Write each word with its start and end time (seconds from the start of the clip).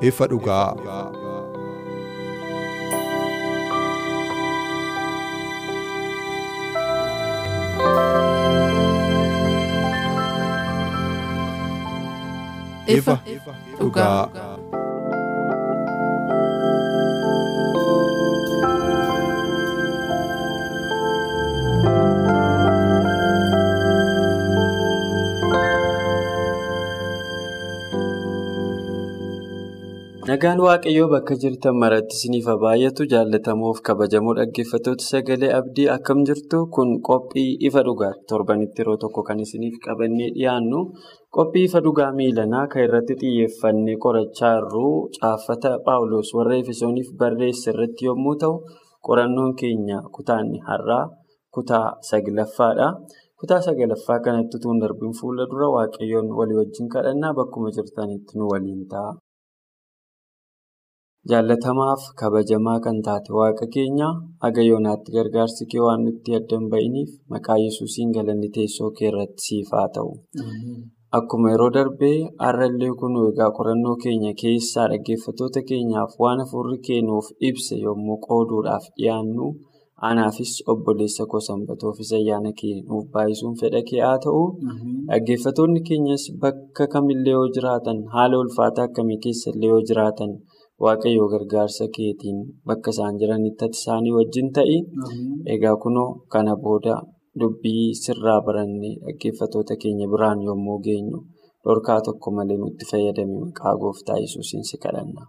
Ifa 0.00 0.26
dhugaa. 0.26 0.74
ifa 12.86 13.18
dhugaa. 13.78 14.57
Nagaan 30.28 30.58
Waaqayyoo 30.60 31.08
bakka 31.12 31.34
jirtan 31.42 31.76
maratti 31.82 32.12
isiniif 32.18 32.46
haa 32.50 32.58
baay'atu 32.64 33.04
jaallatamoof 33.12 33.78
kabajamoo 33.88 34.34
dhaggeeffattoota 34.38 35.04
sagalee 35.12 35.50
abdii 35.58 35.86
akkam 35.96 36.18
jirtu 36.28 36.58
kun 36.76 36.90
qophii 37.08 37.50
ifa 37.68 37.80
dhugaati. 37.88 38.20
Torbanitti 38.32 38.80
yeroo 38.82 38.96
tokko 39.04 39.22
kan 39.28 39.38
isiniif 39.44 39.76
qabannee 39.86 40.28
dhiyaannu 40.36 40.80
qophii 41.38 41.64
ifa 41.68 41.80
dhugaa 41.86 42.10
miilanaa 42.18 42.64
kan 42.72 42.82
irratti 42.86 43.14
xiyyeeffannee 43.22 43.96
qorachaa 44.04 44.52
jirru 44.58 44.88
caaffata 45.20 45.70
Phaawulos 45.86 46.34
warra 46.38 46.58
Efesooniif 46.62 47.08
barreesse 47.22 47.70
irratti 47.72 48.08
yommuu 48.10 48.34
ta'u, 48.42 48.54
qorannoon 49.06 49.52
keenya 49.60 49.98
kutaanni 50.18 50.58
har'aa 50.68 51.04
kutaa 51.54 51.86
saglaffaadha. 52.10 52.88
Kutaa 53.40 53.60
saglaffaa 53.68 54.18
kanatti 54.26 54.56
utuu 54.58 54.72
hin 54.74 54.80
darbiin 54.84 55.14
fuula 55.20 55.44
dura 55.50 55.68
Waaqayyoon 55.76 56.28
walii 56.38 56.58
wajjin 56.60 56.88
kadhannaa 56.96 57.32
bakkuma 57.40 57.70
jirtanitti 57.78 58.38
nu 58.38 58.50
waliin 58.52 58.84
ta'a. 58.92 59.10
Jaallatamaaf 61.26 62.02
kabajamaa 62.20 62.78
kan 62.84 62.98
taate 63.06 63.32
waaqa 63.38 63.66
keenya 63.74 64.08
haga 64.42 64.62
yoonaatti 64.70 65.10
gargaarsi 65.16 65.64
kee 65.70 65.80
waan 65.86 66.04
nutti 66.06 66.34
adda 66.38 66.58
hin 66.60 66.68
ba'iniif 66.74 67.10
maqaa 67.34 67.56
yesuusiin 67.62 68.12
galanni 68.16 68.48
teessoo 68.56 68.90
kee 68.98 69.08
irratti 69.10 69.42
siif 69.46 69.72
haa 69.76 69.88
ta'u. 69.96 70.12
Akkuma 71.18 71.50
yeroo 71.52 71.70
darbee 71.76 72.14
har'allee 72.44 72.92
kun 73.00 73.18
egaa 73.30 73.50
qorannoo 73.58 73.96
keenya 74.04 74.32
keessaa 74.42 74.86
dhaggeeffattoota 74.92 75.62
keenyaaf 75.70 76.12
waan 76.24 76.40
hafuurri 76.44 76.78
kee 76.88 77.00
nuuf 77.08 77.26
ibse 77.50 77.74
yommuu 77.86 78.18
qooduudhaaf 78.28 78.86
dhiyaannu 78.96 79.48
anaafis 80.10 80.52
obboleessa 80.72 81.26
koo 81.32 81.40
sanbatoofis 81.48 82.12
ayyaana 82.20 82.52
kee 82.60 82.76
nuuf 82.88 83.06
baay'isuun 83.14 83.58
fedha 83.64 83.80
kee 83.90 84.00
haa 84.06 84.18
ta'u. 84.26 84.44
Dhaggeeffattoonni 85.10 85.80
keenyas 85.90 86.24
bakka 86.46 86.86
kamillee 86.94 87.34
yoo 87.38 87.48
jiraatan 87.58 87.98
haala 88.14 88.38
ulfaataa 88.44 88.86
akkamii 88.90 89.18
keessallee 89.26 89.70
yoo 89.74 89.82
jiraatan. 89.90 90.32
Waaqayyoo 90.84 91.28
gargaarsa 91.32 91.84
keetiin 91.96 92.38
bakka 92.68 92.90
isaan 92.94 93.14
jiranitti 93.20 93.62
ati 93.66 93.78
isaanii 93.80 94.12
wajjin 94.18 94.48
ta'i. 94.56 94.76
Egaa 95.54 95.76
kunoo 95.82 96.10
kana 96.32 96.52
booda 96.64 96.94
dubbii 97.40 97.86
sirraa 98.02 98.40
barannee 98.46 98.94
dhaggeeffattoota 99.04 99.74
keenya 99.82 100.06
biraan 100.12 100.40
yommuu 100.48 100.78
geenyu 100.86 101.18
dhorkaa 101.64 102.00
tokko 102.06 102.28
malee 102.36 102.58
nutti 102.62 102.84
fayyadame 102.90 103.34
maqaa 103.44 103.74
gooftaa 103.82 104.18
yesuusiin 104.22 104.64
si 104.70 104.76
kadhanna. 104.84 105.22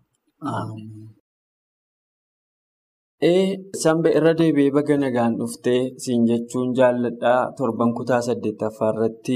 Sanba 3.24 4.08
irra 4.16 4.32
deebi'ee 4.40 4.72
baga 4.76 4.96
nagaan 5.00 5.34
dhuftee 5.40 5.80
siin 6.04 6.22
jechuun 6.30 6.70
jaalladhaa 6.78 7.52
torban 7.58 7.92
kutaa 7.98 8.20
saddeettaffaa 8.28 8.92
irratti 8.94 9.36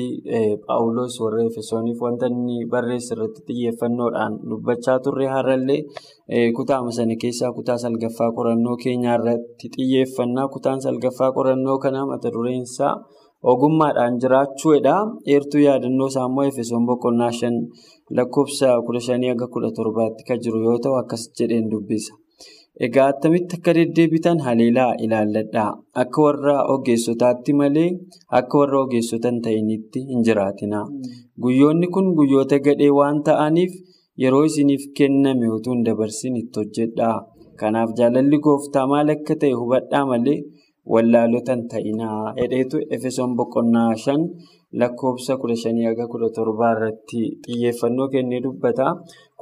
Phaawulos 0.67 1.17
warra 1.23 1.41
Efesooniif 1.49 1.99
wanta 2.05 2.29
inni 2.31 2.57
barreesse 2.71 3.11
irratti 3.17 3.41
xiyyeeffannoodhaan 3.49 4.33
dubbachaa 4.51 4.97
turre 5.07 5.27
har'allee 5.33 5.81
kutaama 6.59 6.91
sana 6.99 7.15
keessaa 7.23 7.51
kutaa 7.57 7.77
salgaffaa 7.83 8.31
qorannoo 8.37 8.77
keenyaa 8.85 9.17
irratti 9.19 9.65
xiyyeeffannaa 9.75 10.47
kutaan 10.55 10.79
salgaffaa 10.87 11.31
qorannoo 11.37 11.77
kana 11.83 12.05
mata 12.11 12.31
dureen 12.37 12.63
isaa 12.69 12.93
ogummaadhaan 13.51 14.15
jiraachuudha. 14.23 14.95
Eertuu 15.33 15.61
yaadannoo 15.67 16.07
isaa 16.11 16.27
immoo 16.31 16.47
Efesoon 16.51 16.85
boqonnaa 16.89 17.31
shan 17.39 17.55
lakkoofsa 18.17 18.67
kudha 18.87 19.01
shanii 19.07 19.29
hanga 19.33 19.47
kudha 19.53 19.69
torbaatti 19.77 20.23
kan 20.27 20.39
jiru 20.43 20.59
yoo 20.67 20.77
ta'u 20.83 20.95
akkas 21.03 21.23
jedheen 21.39 21.67
dubbisa. 21.73 22.13
Egaa 22.81 23.07
attamitti 23.13 23.57
akka 23.57 23.73
deddeebitan 23.77 24.39
haleelaa 24.45 24.93
ilaalladhaa. 25.05 25.71
Akka 26.01 26.21
warra 26.25 26.55
ogeessotaatti 26.73 27.53
malee 27.59 27.89
akka 28.39 28.57
warra 28.61 28.79
ogeessota 28.85 29.29
hin 29.31 29.41
ta'initti 29.47 30.01
hin 30.07 30.23
jiraatinaa. 30.27 30.85
Guyyoonni 31.43 31.87
kun 31.97 32.09
guyyoota 32.17 32.59
gadhee 32.67 32.89
waan 32.99 33.21
ta'aniif 33.27 33.75
yeroo 34.23 34.43
isiniif 34.49 34.87
kenname 34.97 35.51
utuu 35.57 35.73
hin 35.75 35.85
dabarsin 35.85 36.35
itti 36.41 36.59
hojjedhaa. 36.63 37.15
Kanaaf 37.61 37.93
jaalalli 37.99 38.39
gooftaa 38.47 38.87
maal 38.93 39.09
akka 39.15 39.35
ta'e 39.43 39.53
hubadhaa 39.61 40.05
malee 40.13 40.39
wallaalota 40.95 41.53
hin 41.55 41.67
ta'inaa. 41.75 42.33
Hedheetu 42.41 42.81
Efesoon 42.97 43.35
boqonnaa 43.37 43.91
shan 44.05 44.25
lakkoofsa 44.81 45.37
kudha 45.41 45.55
shanii 45.63 45.85
haga 45.89 46.07
kudha 46.11 46.29
torbaa 46.35 46.71
irratti 46.75 47.21
xiyyeeffannoo 47.45 48.07
kennee 48.15 48.41
dubbata. 48.47 48.87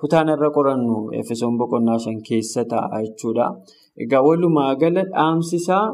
Kutaan 0.02 0.30
irra 0.34 0.50
qorannu 0.58 0.98
Efesoon 1.20 1.56
boqonnaa 1.60 2.00
shan 2.04 2.18
keessa 2.28 2.62
ta'a 2.72 2.98
jechuudha. 3.06 3.48
Egaa 4.04 4.24
walumaa 4.28 4.72
gala 4.82 5.04
dhaamsisaa 5.14 5.86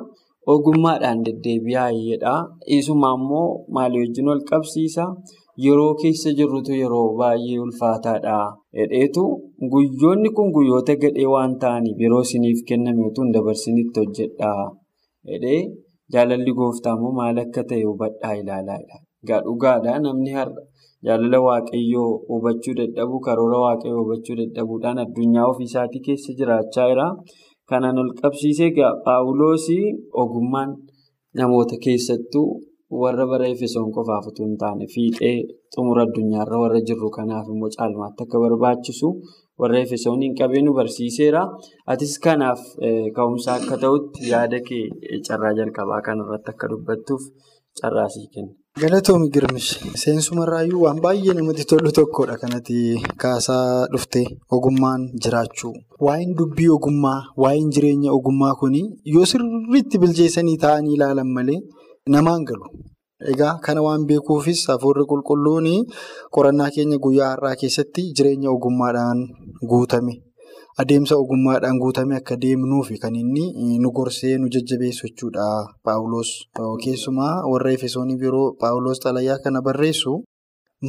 ogummaadhaan 0.54 1.20
deddeebi'aa 1.26 1.90
jedha. 2.08 2.36
Isumaa 2.78 3.16
immoo 3.20 3.48
maalii 3.76 4.02
wajjin 4.04 4.28
wal 4.32 4.44
qabsiisa? 4.52 5.06
Yeroo 5.66 5.94
keessa 6.02 6.30
jirrutu 6.38 6.72
yeroo 6.82 7.08
baay'ee 7.20 7.60
ulfaataadha. 7.66 8.38
Hedheetu 8.78 9.24
guyyoonni 9.74 10.30
kun 10.38 10.50
guyyoota 10.56 10.96
gadhee 11.04 11.28
waan 11.34 11.54
ta'aniif 11.64 11.98
yeroo 12.04 12.22
isiniif 12.28 12.60
kenname 12.70 13.02
utuu 13.10 13.24
hin 13.26 13.34
dabarsin 13.36 13.78
itti 13.84 14.00
hojjedhaa. 14.04 14.64
Hedhee 15.32 15.62
jaalalli 16.14 16.52
gooftaa 16.62 16.96
immoo 16.98 17.14
maal 17.20 17.38
akka 17.44 17.64
ta'e 17.70 17.84
hubadhaa 17.90 18.34
ilaalaa. 18.42 18.80
Egaa 19.24 19.42
dhugaadhaa 19.48 20.00
namni 20.06 20.32
har'a 20.38 20.62
jaalala 21.06 21.40
waaqayyoo 21.48 22.12
hubachuu 22.30 22.76
dadhabuu 22.80 23.20
karoora 23.28 23.58
waaqayyoo 23.66 24.02
hubachuu 24.04 24.36
dadhabuudhaan 24.42 25.00
addunyaa 25.06 25.48
ofiisaatii 25.52 26.02
keessa 26.08 26.32
jiraachaa 26.40 26.88
jira. 26.92 27.08
Kanaan 27.70 27.98
ol 28.02 28.10
qabsiisee 28.22 28.68
egaa 28.72 28.94
Phaawuloosii 29.06 29.86
ogummaan 30.24 30.70
namoota 31.38 31.76
keessattuu 31.86 32.48
warra 33.02 33.26
bara 33.32 33.48
Efesoon 33.54 33.90
qofaaf 33.96 34.26
utuu 34.30 34.46
hin 34.48 34.58
taane 34.62 34.86
fiixee 34.94 35.36
xumura 35.74 36.02
addunyaarra 36.08 36.58
warra 36.64 36.80
jirru 36.90 37.10
kanaaf 37.18 37.48
immoo 37.54 37.70
caalmaatti 37.78 38.24
akka 38.26 38.38
barbaachisu 38.44 39.10
warra 39.62 39.80
Efesooniin 39.86 40.36
qabee 40.40 40.62
nu 40.66 40.72
barsiiseera. 40.80 41.42
Atis 41.92 42.14
kanaaf 42.26 42.62
ka'umsa 43.18 43.50
akka 43.60 43.76
ta'utti 43.84 44.30
yaada 44.32 44.60
kee 44.70 44.86
carraa 45.28 45.54
jalqabaa 45.60 46.02
kanarratti 46.08 46.50
akka 46.54 46.66
dubbattuuf 46.72 47.24
carraa 47.82 48.10
sii 48.16 48.28
kenna. 48.34 48.54
Galatoomi 48.82 49.30
Girmish 49.36 49.70
seensumarraayyuu 50.02 50.82
waan 50.86 51.00
baay'ee 51.06 51.34
namatti 51.38 51.64
tolu 51.72 51.92
tokkodha 51.98 52.36
kanatti 52.42 52.76
kaasaa 53.24 53.88
dhufte 53.94 54.22
ogummaan 54.58 55.06
jiraachuu. 55.24 55.72
Waa'een 56.06 56.36
dubbii 56.42 56.68
ogummaa, 56.76 57.20
waa'een 57.44 57.72
jireenya 57.78 58.12
ogummaa 58.18 58.54
kuni 58.60 58.82
yoo 59.14 59.26
sirriitti 59.32 59.98
bilcheessanii 60.04 60.58
taa'anii 60.66 60.94
ilaalan 60.98 61.32
malee 61.38 61.58
namaan 62.16 62.46
galu. 62.52 62.70
Egaa 63.34 63.56
kana 63.66 63.82
waan 63.88 64.06
beekuufis 64.12 64.62
hafuurri 64.70 65.06
qulqulluun 65.12 65.68
qorannaa 66.38 66.70
keenya 66.76 66.98
guyyaa 67.08 67.32
har'aa 67.34 67.56
keessatti 67.64 68.06
jireenya 68.20 68.50
ogummaadhaan 68.56 69.26
guutame. 69.72 70.14
Adeemsa 70.82 71.16
ogummaadhaan 71.18 71.80
guutame 71.82 72.16
akka 72.20 72.36
deemnuufi 72.42 72.98
kan 73.04 73.16
inni 73.22 73.46
nu 73.84 73.90
gorsee 73.98 74.38
nu 74.38 74.48
jajjabeessu 74.56 75.08
jechuudha 75.08 75.46
Paawuloos. 75.86 76.30
Keessumaa 76.84 77.36
warra 77.52 77.72
Efesooniif 77.78 78.22
yeroo 78.26 78.48
Paawuloos 78.62 79.00
xalayaa 79.06 79.40
kana 79.44 79.62
barreessu 79.68 80.14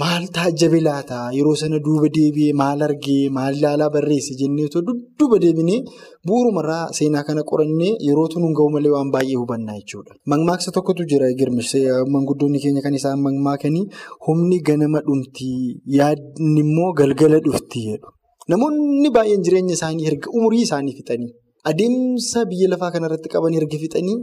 maal 0.01 0.25
taajjabe 0.37 0.81
laata 0.87 1.21
yeroo 1.37 1.55
sana 1.61 1.79
duuba 1.87 2.09
deebi'ee 2.17 2.53
maal 2.63 2.83
argee 2.89 3.31
maal 3.39 3.55
ilaalaa 3.61 3.89
barreesse 3.95 4.37
jenneetoo 4.41 4.83
dudduuba 4.89 5.39
deebinee 5.45 5.79
bu'uurumarraa 6.27 6.83
seenaa 6.99 7.25
kana 7.31 7.43
qorannee 7.53 7.95
yeroo 8.09 8.27
tunuun 8.35 8.53
ga'u 8.61 8.69
malee 8.77 8.93
waan 8.97 9.11
baay'ee 9.17 9.41
hubannaa 9.43 9.79
jechuudha. 9.81 10.13
Mammaaksa 10.31 10.71
tokkotu 10.77 11.09
jira 11.15 11.33
girmishee 11.41 11.87
manguddoonni 12.19 12.61
keenya 12.67 12.83
kan 12.89 12.95
isaan 13.01 13.21
mammaakanii 13.27 13.87
humni 14.29 14.61
ganama 14.69 15.01
dhumtii 15.09 15.81
yaadni 15.99 16.61
immoo 16.67 16.93
galgala 17.03 17.41
dhuftii 17.49 17.87
jedhu. 17.89 18.09
Namoonni 18.53 19.11
baay'een 19.17 19.43
jireenya 19.47 19.75
isaanii 19.79 20.07
erga 20.11 20.29
umurii 20.39 20.63
isaanii 20.67 20.95
fixanii 20.99 21.31
adeemsa 21.71 22.41
biyya 22.51 22.69
lafaa 22.73 22.91
kanarratti 22.95 23.29
qaban 23.35 23.55
erga 23.61 23.79
fixanii 23.85 24.17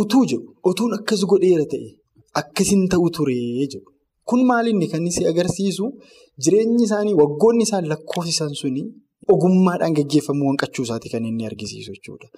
utuu 0.00 0.24
jedhu 0.32 0.48
utuun 0.70 0.92
akkas 0.98 1.22
godheera 1.32 1.66
ta'e 1.72 1.88
akkasin 2.40 2.82
ta'u 2.92 3.08
turee 3.16 3.66
jedhu. 3.72 3.88
Kun 4.28 4.40
maalinni 4.50 4.86
kan 4.92 5.02
inni 5.08 5.24
agarsiisu 5.32 5.84
jireenyi 6.44 6.82
isaanii 6.88 7.14
waggoonni 7.20 7.64
isaan 7.68 7.86
lakkoofsisan 7.92 8.52
suni 8.60 8.82
ogummaadhaan 9.34 9.94
gaggeeffamuu 9.98 10.48
hanqachuu 10.50 10.84
isaati 10.86 11.08
kan 11.12 11.24
inni 11.30 11.44
argisiisu 11.50 11.90
jechuudha. 11.96 12.28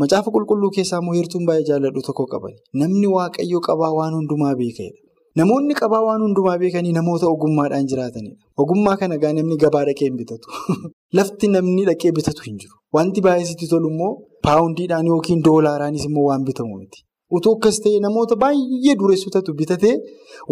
Macaafa 0.00 0.28
qulqulluu 0.34 0.70
keessaa 0.76 1.00
immoo 1.02 1.14
heertuun 1.18 1.44
baay'ee 1.48 1.66
jaalladhu 1.70 2.00
tokko 2.08 2.24
qabani. 2.32 2.58
Namni 2.80 3.08
waaqayyo 3.16 3.58
qabaa 3.68 3.92
waan 3.98 4.14
hundumaa 4.18 4.54
beekadha. 4.60 4.98
Namoonni 5.38 5.74
qabaa 5.78 6.00
waan 6.04 6.22
hundumaa 6.24 6.58
beekanii 6.60 6.92
namoota 6.96 7.26
ogummaadhaan 7.30 7.88
jiraatanidha. 7.88 8.36
Ogummaa 8.62 8.94
kana 9.00 9.16
gaa 9.24 9.32
namni 9.38 9.56
gabaa 9.64 9.82
dhaqee 9.88 10.06
bitatu. 10.20 10.60
Lafti 11.18 11.50
namni 11.54 11.82
dhaqee 11.88 12.12
bitatu 12.18 12.46
hin 12.46 12.54
jiru. 12.62 12.76
Wanti 12.96 13.24
baay'ee 13.26 13.48
sitti 13.48 13.68
tolu 13.72 13.90
immoo 13.92 14.12
paawundiidhaan 14.48 15.10
yookiin 15.12 15.42
doolaaraanis 15.48 16.06
immoo 16.08 16.24
waan 16.28 16.46
bitamu 16.46 16.78
miti. 16.78 17.02
Utoo 17.38 17.52
akkas 17.56 17.80
ta'e 17.86 18.00
namoota 18.04 18.38
baay'ee 18.44 18.94
dureessotatu 19.02 19.54
bitatee 19.60 19.92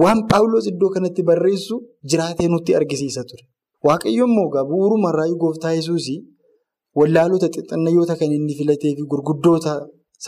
waan 0.04 0.20
Paawuloos 0.34 0.68
iddoo 0.72 0.90
kanatti 0.98 1.26
barreessu 1.30 1.80
jiraatee 2.10 2.50
nutti 2.56 2.76
argisiisa 2.80 3.24
ture. 3.30 3.44
Waaqayyoon 3.88 4.36
moogaa 4.40 4.66
bu'uurumarraa 4.72 5.30
gooftaa 5.46 5.72
yesuus 5.78 6.10
wallaalota 6.98 7.52
xixinnayoota 7.56 8.18
kan 8.20 8.36
inni 8.38 8.58
filatee 8.60 8.92
fi 9.00 9.08
gurguddoota 9.14 9.74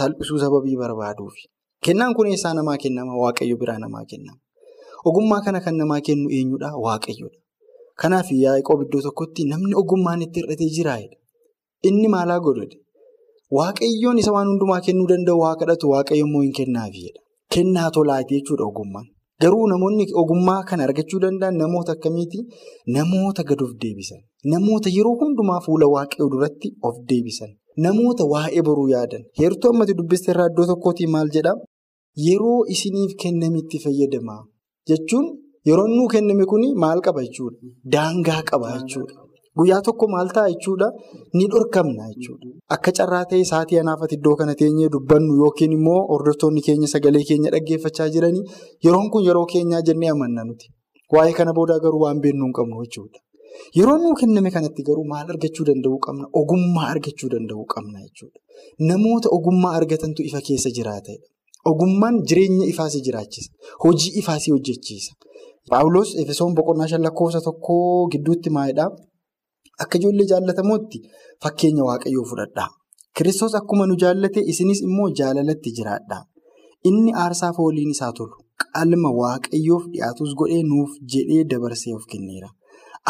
salphisuu 0.01 0.39
sababii 0.47 0.81
barbaaduufi. 0.83 1.47
Kennaan 1.85 2.15
kun 2.17 2.33
eessaa 2.33 2.55
namaa 2.63 2.81
kennama? 2.87 3.23
Waaqayyo 3.25 3.57
biraa 3.63 3.79
namaa 3.85 4.05
kennama. 4.11 4.41
Ogummaa 5.05 5.41
kana 5.45 5.61
kan 5.61 5.77
namaa 5.77 6.01
kennu 6.07 6.29
eenyudha? 6.37 6.69
Waaqayyodha. 6.85 7.39
Kanaaf 8.01 8.29
Yaaqoob 8.45 8.81
iddoo 8.87 9.03
tokkotti 9.07 9.43
namni 9.51 9.75
ogummaan 9.83 10.23
itti 10.27 10.41
hir'atee 10.43 10.69
jiraayedha. 10.77 11.17
Inni 11.89 12.09
maalaa 12.15 12.41
godhate? 12.47 12.77
Waaqayyoon 13.57 14.19
isa 14.23 14.33
waan 14.37 14.49
hundumaa 14.53 14.81
kennuu 14.87 15.07
danda'u 15.13 15.39
waa 15.45 15.57
kadhatu 15.61 15.91
waaqayyo 15.93 16.25
immoo 16.27 16.43
hin 16.47 16.53
kennaafiidha. 16.59 17.21
Kennaa 17.55 17.91
tolaati 17.97 18.35
jechuudha 18.39 18.65
ogummaan. 18.71 19.07
Garuu 19.43 19.67
namoonni 19.71 20.05
ogummaa 20.23 20.63
kana 20.69 20.83
argachuu 20.89 21.21
danda'an 21.25 21.57
namoota 21.63 21.93
akkamiiti? 21.97 22.39
Namoota 22.97 23.43
gad 23.49 23.61
of 23.67 23.73
deebisan. 23.85 24.21
Namoota 24.53 24.89
yeroo 24.97 25.15
hundumaa 25.23 25.61
fuula 25.67 25.87
waaqayyoo 25.95 26.31
duratti 26.35 26.69
of 26.89 26.95
deebisan. 27.09 27.51
Namoota 27.87 28.25
waa'ee 28.33 28.63
boruu 28.69 28.89
yaadan. 28.95 29.23
Heertuu 29.39 29.71
ammatti 29.73 29.95
dubbiste 29.99 30.31
irraa 30.35 30.49
iddoo 30.53 30.67
tokkootii 30.73 31.07
maal 31.15 31.29
jedhaa? 31.39 31.57
Yeroo 32.27 32.61
isiniif 32.75 33.13
kennamitti 33.23 33.79
fayyadamaa. 33.85 34.41
Jechuun 34.89 35.27
yeroo 35.69 35.87
nuu 35.97 36.09
kenname 36.15 36.45
kuni 36.53 36.69
maal 36.83 37.01
qaba 37.07 37.23
jechuudha? 37.27 37.59
Daangaa 37.95 38.43
qaba 38.51 38.69
jechuudha. 38.79 39.15
Guyyaa 39.59 39.81
tokko 39.87 40.07
maal 40.15 40.29
ta'a 40.37 40.49
jechuudha? 40.53 40.89
Ni 41.37 41.45
dhorkamna 41.53 42.05
jechuudha. 42.15 42.49
Akka 42.75 42.93
carraa 42.99 43.25
ta'e 43.31 43.43
sa'aatii 43.51 43.79
anaafati 43.83 44.15
iddoo 44.19 44.37
kana 44.41 44.55
teenyee 44.63 44.89
dubbannu 44.95 45.33
yookiin 45.43 45.73
immoo 45.79 46.01
hordoftoonni 46.13 46.61
keenya 46.67 46.89
sagalee 46.95 47.25
keenya 47.31 47.51
dhaggeeffachaa 47.55 48.09
jiranii 48.17 48.45
yeroon 48.87 49.09
kun 49.15 49.25
yeroo 49.29 49.47
keenyaa 49.53 49.83
jennee 49.91 50.11
amanna 50.15 50.45
nuti. 50.49 50.67
Waa'ee 51.15 51.35
kana 51.39 51.53
booda 51.59 51.79
garuu 51.85 52.03
waan 52.07 52.21
beeknu 52.25 52.45
hin 52.49 52.55
qabnu 52.59 52.83
jechuudha. 52.85 53.19
Yeroo 53.79 53.97
nuu 54.03 54.15
kenname 54.21 54.51
kanatti 54.57 54.83
garuu 54.89 55.05
maal 55.13 55.27
argachuu 55.35 55.65
danda'uu 55.71 55.99
qabna? 56.07 56.25
Ogummaa 56.41 56.89
argachuu 56.95 57.29
danda'uu 57.35 57.65
qabna 57.75 57.99
jechuudha. 58.07 58.39
Namoota 58.91 59.29
ogummaa 59.39 59.73
argatantu 59.81 60.21
ifa 60.29 60.41
keessa 60.49 60.71
jiraatedha. 60.79 61.27
Ogummaan 61.71 62.17
jireenya 62.29 62.67
ifaasii 62.73 63.01
jiraachisa. 63.07 63.51
Hojii 63.85 64.13
ifaasii 64.21 64.53
hojjechiisa. 64.55 65.13
Paawuloos 65.71 66.11
Efesoon 66.23 66.55
boqonnaa 66.59 66.89
shan 66.93 67.03
lakkoofsa 67.07 67.41
tokkoo 67.47 68.09
gidduutti 68.13 68.51
maalidhaa? 68.57 68.91
Akka 69.83 69.99
ijoollee 69.99 70.27
jaallatamuutti 70.33 70.99
fakkeenya 71.43 71.85
waaqayyoo 71.89 72.25
fudhadhaa. 72.31 72.69
Kiristoos 73.17 73.55
akkuma 73.61 73.87
nu 73.87 73.97
jaallate 74.03 74.41
isinis 74.53 74.81
immoo 74.89 75.09
jaalalatti 75.21 75.73
jiraadhaa. 75.79 76.23
Inni 76.89 77.13
aarsaa 77.23 77.53
fooliin 77.57 77.91
isaa 77.97 78.13
tolu 78.19 78.37
qalma 78.63 79.11
waaqayyoof 79.21 79.85
dhiyaatus 79.93 80.35
godhee 80.41 80.63
nuuf 80.71 80.91
jedhee 81.15 81.45
dabarsee 81.51 81.95
of 81.99 82.05
kenneera. 82.13 82.49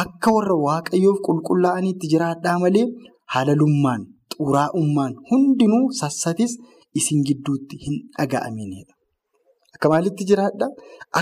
Akka 0.02 0.30
warra 0.36 0.56
waaqayyoof 0.66 1.18
qulqullaa'aniitti 1.26 2.06
jiraadhaa 2.12 2.58
malee 2.64 2.86
halalummaan, 3.34 4.02
xuraa'ummaan 4.36 5.12
hundinuu 5.30 5.84
sassatis 6.00 6.52
isin 7.00 7.20
gidduutti 7.28 7.76
hin 7.84 7.96
dhaga'aminidha. 8.18 8.92
Akka 9.74 9.88
maalitti 9.92 10.24
jiraadhaa? 10.30 10.70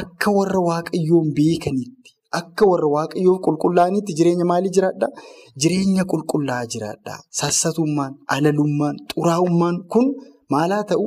Akka 0.00 0.28
warra 0.38 0.60
waaqayyoon 0.70 1.28
beekanitti. 1.38 2.10
Akka 2.40 2.64
warra 2.70 2.88
waaqayyoof 2.96 3.38
qulqullaa'anitti 3.46 4.12
jireenya 4.18 4.46
maalii 4.50 4.72
jiraadhaa? 4.76 5.10
Jireenya 5.62 6.04
qulqullaa'aa 6.12 6.66
jiraadhaa. 6.74 7.18
Sassatummaan, 7.40 8.12
halalummaan, 8.32 8.96
xuraa'ummaan 9.14 9.76
kun 9.92 10.06
maalaa 10.54 10.82
ta'u 10.90 11.06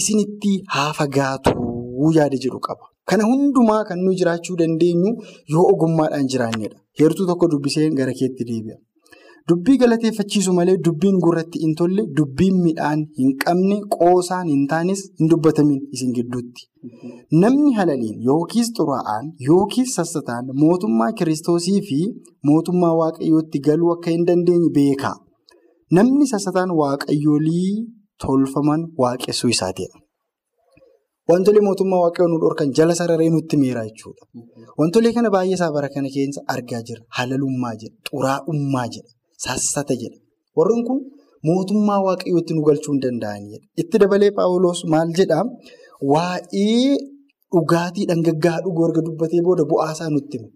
isinitti 0.00 0.52
haa 0.74 0.90
fagaatuu 0.98 2.10
yaada 2.18 2.38
jedhu 2.44 2.60
qaba. 2.68 2.84
Kana 3.10 3.24
hundumaa 3.30 3.82
kan 3.88 3.98
nu 4.04 4.10
jiraachuu 4.20 4.56
dandeenyu 4.60 5.10
yoo 5.54 5.64
ogummaadhaan 5.72 6.26
jiraannedha. 6.32 6.76
Heertuu 7.00 7.26
tokko 7.30 7.46
dubbisee 7.52 7.88
gara 7.98 8.12
keetti 8.20 8.42
deebi'a. 8.50 8.76
Dubbii 9.50 9.76
galateeffachiisu 9.80 10.52
malee 10.58 10.74
dubbiin 10.86 11.18
gurratti 11.24 11.60
hin 11.64 11.74
tolle, 11.80 12.02
dubbiin 12.18 12.56
midhaan 12.62 13.02
hin 13.18 13.34
qabne, 13.44 13.76
qoosaan 13.96 14.48
hin 14.52 14.64
taanes 14.72 15.02
hin 15.20 15.28
dubbatamin 15.32 15.80
isin 15.96 16.14
gidduutti. 16.16 16.64
Namni 17.42 17.74
halaliin 17.76 18.16
yookiis 18.30 18.72
xuraa'aan 18.78 19.28
yookiis 19.48 19.92
sassataan 20.00 20.50
mootummaa 20.62 21.12
kiristoosii 21.20 21.78
fi 21.90 21.98
mootummaa 22.50 22.94
waaqayyootti 23.02 23.60
galuu 23.68 23.92
akka 23.94 24.10
hin 24.16 24.26
dandeenye 24.30 24.70
beeka. 24.80 25.12
Namni 25.98 26.26
sassataan 26.32 26.74
waaqayyoolii 26.80 27.70
tolfaman 28.26 28.82
waaqessuu 29.04 29.50
isaatiidha. 29.56 29.98
Wantoonni 31.30 31.60
mootummaa 31.68 32.00
waaqayyoon 32.04 32.32
nu 32.34 32.40
dhorkan 32.46 32.72
jala 32.78 32.94
sararee 33.02 33.30
nutti 33.36 33.56
miira 33.62 33.86
jechuudha. 33.88 34.24
Wantoonni 34.80 35.12
kana 35.18 35.30
baay'ee 35.36 35.54
isaa 35.58 35.70
bara 35.76 35.88
kana 35.94 36.08
keessa 36.16 36.40
argaa 36.54 36.82
jira. 36.90 37.02
Halalummaa 37.18 37.74
jedha, 37.82 37.96
xuraa'ummaa 38.10 38.84
jedha, 38.96 39.10
sassata 39.44 39.94
jedha. 40.02 40.18
Warreen 40.56 40.82
kun 40.88 40.98
mootummaa 41.48 42.00
waaqayyootti 42.06 42.52
nu 42.56 42.62
galchuu 42.68 42.92
hin 42.94 43.00
danda'anidha. 43.04 43.58
Itti 43.80 43.96
dabalee 44.02 44.30
Paawuloos 44.38 44.80
maal 44.92 45.08
jedhaa? 45.18 45.44
Waa'ee 46.12 46.96
dhugaatii 47.54 48.04
dhangaggaa'aa 48.10 48.62
dhuguu 48.64 48.84
erga 48.88 49.02
dubbatee 49.06 49.42
booda 49.46 49.64
bu'aasaa 49.70 50.08
nutti 50.14 50.36
hima. 50.38 50.48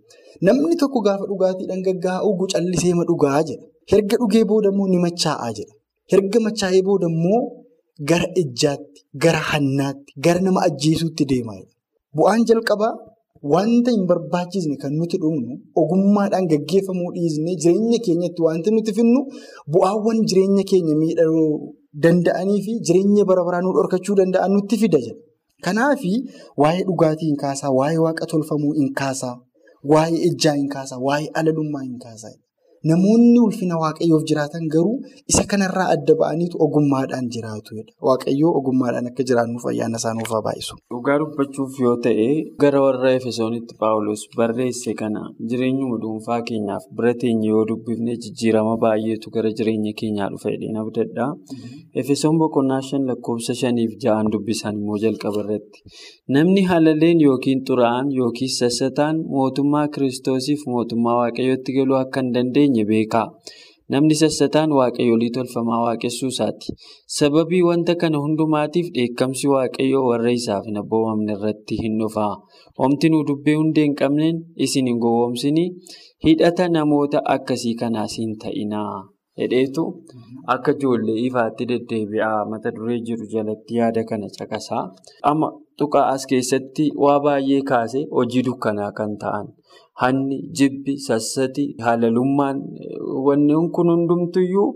Namni 0.46 0.76
tokko 0.82 0.98
gaafa 1.06 1.24
dhugaatii 1.30 1.66
dhangaggaa'aa 1.70 2.22
dhugu 2.26 2.44
callisee 2.52 2.94
ma 2.98 3.04
dhugaa 3.10 3.40
jedha. 3.48 3.64
Erga 3.96 4.16
dhugee 4.20 4.44
booda 4.50 4.68
immoo 4.72 4.88
ni 4.92 4.98
machaa'aa 5.06 5.50
jedha. 5.58 5.74
Erga 6.16 6.38
machaa'ee 6.46 6.82
booda 6.88 7.06
immoo 7.12 7.40
gara 8.10 8.28
ejjaatti, 8.42 9.00
gara 9.22 9.40
hannaatti, 9.50 10.10
gara 10.24 10.40
nama 10.46 10.60
ajjeesuutti 10.68 11.24
deemaa 11.32 11.56
jira. 11.60 11.72
Bu'aan 12.16 12.40
jalqabaa 12.48 12.92
wanta 13.42 13.90
hin 13.90 14.04
barbaachisne 14.10 14.76
kan 14.82 14.92
nuti 15.00 15.16
dhugnu 15.22 15.54
ogummaadhaan 15.82 16.46
gaggeeffamuu 16.52 17.10
dhiisnee 17.16 17.56
jireenya 17.62 17.98
keenyatti 18.06 18.42
wanti 18.46 18.70
nuti 18.74 18.92
finnu 18.98 19.20
bu'aawwan 19.72 20.18
jireenya 20.28 20.64
keenya 20.70 20.94
miidhuu 21.02 21.74
danda'anii 22.04 22.60
fi 22.66 22.72
jireenya 22.86 23.24
bara 23.30 23.44
baraa 23.46 23.62
nu 23.64 23.72
dhorkachuu 23.76 24.14
danda'an 24.20 24.52
nutti 24.56 24.76
fida 24.82 24.98
jedha. 25.04 25.16
Kanaaf 25.64 26.02
waa'ee 26.62 26.84
dhugaatii 26.88 27.26
hin 27.30 27.36
kaasaa, 27.36 27.70
waa'ee 27.78 27.98
waaqa 28.04 28.26
tolfamuu 28.30 28.72
hin 28.76 28.92
kaasaa, 29.00 29.34
waa'ee 29.92 30.20
ejjaa 30.28 30.54
hin 30.60 30.68
kaasaa, 30.74 30.98
waa'ee 31.06 31.28
alalummaa 31.40 31.82
hin 31.88 31.98
kaasaa. 32.04 32.32
Namoonni 32.88 33.36
ulfina 33.44 33.76
waaqayyoof 33.76 34.22
jiraatan 34.28 34.62
garuu 34.74 34.94
isa 35.30 35.42
kanarraa 35.50 35.88
adda 35.94 36.14
ba'aniitu 36.20 36.56
ogummaadhaan 36.66 37.26
jiraatu. 37.34 37.74
Waaqayyoo 38.08 38.52
ogummaadhaan 38.60 39.08
akka 39.10 39.22
jiraannuuf 39.30 39.66
ayyaana 39.72 39.98
isaa 40.00 40.12
nuuf 40.16 40.30
haa 40.34 40.40
baay'isu. 40.46 40.74
Dhugaa 40.94 41.16
dubbachuuf 41.22 41.76
yoo 41.84 41.96
ta'e 42.06 42.28
gara 42.62 42.80
warra 42.84 43.10
Efesoonitti 43.18 43.76
Paawulos 43.82 44.22
barreesse 44.38 44.94
kana 45.00 45.24
jireenyuma 45.50 45.98
dhuunfaa 46.04 46.38
keenyaaf 46.50 46.86
bira 47.00 47.12
teenye 47.24 47.50
yoo 47.52 47.66
dubbifne 47.72 48.16
jijjiirama 48.22 48.72
baay'eetu 48.86 49.28
gara 49.36 49.52
jireenya 49.60 49.92
keenyaa 50.00 50.30
dhufa 50.32 50.54
jedhee 50.54 50.72
abdadha. 50.84 51.28
Efesoon 52.04 52.40
boqonnaa 52.44 52.80
shan 52.88 53.04
lakkoofsa 53.10 53.58
shaniif 53.60 53.92
ja'an 54.06 54.32
dubbisan 54.32 54.80
immoo 54.80 54.96
jalqaba 55.04 55.44
irratti. 55.44 55.84
Namni 56.38 56.64
halaleen 56.72 57.20
yookiin 57.28 57.60
xuraa'aan 57.68 58.08
yookiin 58.22 58.52
sassataan 58.56 59.20
mootummaa 59.36 59.86
kiristoosiif 59.94 60.64
mootummaa 60.74 61.18
waaqayyootti 61.22 61.76
galuu 61.78 62.00
akka 62.02 62.20
hin 62.24 62.32
dandeenye 62.70 62.84
beekaa. 62.88 63.28
Namni 63.90 64.14
sassataan 64.14 64.70
waaqayyolii 64.78 65.30
tolfamaa 65.34 65.82
waaqessuu 65.84 66.28
isaati. 66.28 66.72
Sababii 67.18 67.62
wanta 67.62 67.94
kana 67.96 68.18
hundumaatiif 68.18 68.92
dheekkamsi 68.94 69.48
waaqayyoo 69.48 70.04
warra 70.10 70.30
isaaf 70.32 70.64
hin 70.66 70.76
abboomamne 70.82 71.32
irratti 71.34 71.78
hin 71.82 71.98
dhufa. 71.98 72.26
Homti 72.78 73.08
nu 73.10 73.24
dubbii 73.26 73.54
hundee 73.60 73.84
hin 73.88 73.94
qabneen 74.00 74.36
isin 74.66 74.86
hin 74.86 74.98
gowwoomsinii 75.02 75.68
hidhata 76.26 76.68
namoota 76.68 77.22
akkasii 77.34 77.74
kanaas 77.80 78.14
hin 78.18 78.36
ta'inaa. 78.44 79.02
Hedheetu 79.40 79.82
akka 80.54 80.72
ijoollee 80.78 81.18
ifaatti 81.26 81.66
deddeebi'aa 81.70 82.44
mata 82.50 82.70
duree 82.76 83.00
jiru 83.06 83.26
jalatti 83.34 83.74
yaada 83.80 84.04
kana 84.04 84.28
caqasaa. 84.38 84.84
Amma 85.30 85.50
tuqaa 85.78 86.06
as 86.14 86.26
keessatti 86.30 86.90
waa 87.04 87.18
baay'ee 87.24 87.62
kaasee 87.70 88.04
hojii 88.16 88.42
dukkanaa 88.50 88.92
kan 88.92 89.16
ta'an. 89.22 89.46
Hanni, 90.00 90.36
jibbi, 90.56 90.98
sassati, 91.06 91.64
haalalummaan 91.84 92.58
wanneen 93.26 93.70
kun 93.74 93.88
hundumtuyyuu 93.92 94.68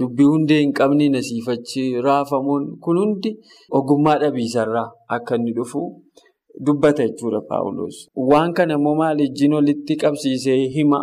dubbii 0.00 0.24
hundee 0.32 0.58
hin 0.60 0.72
qabne 0.80 1.08
nasiifachi 1.14 1.86
raafamuun 2.06 2.66
kun 2.84 2.98
hundi 3.02 3.32
ogummaa 3.78 4.18
dhabiisarraa 4.22 4.86
akka 5.16 5.36
inni 5.40 5.52
dhufu 5.56 5.82
dubbata 6.66 7.06
jechuudha 7.08 7.40
Paawuloos. 7.48 7.96
Waan 8.30 8.52
kana 8.54 8.74
immoo 8.78 8.94
maal 9.00 9.20
ijjiin 9.26 9.52
walitti 9.58 9.96
qabsiisee 10.02 10.60
hima? 10.76 11.00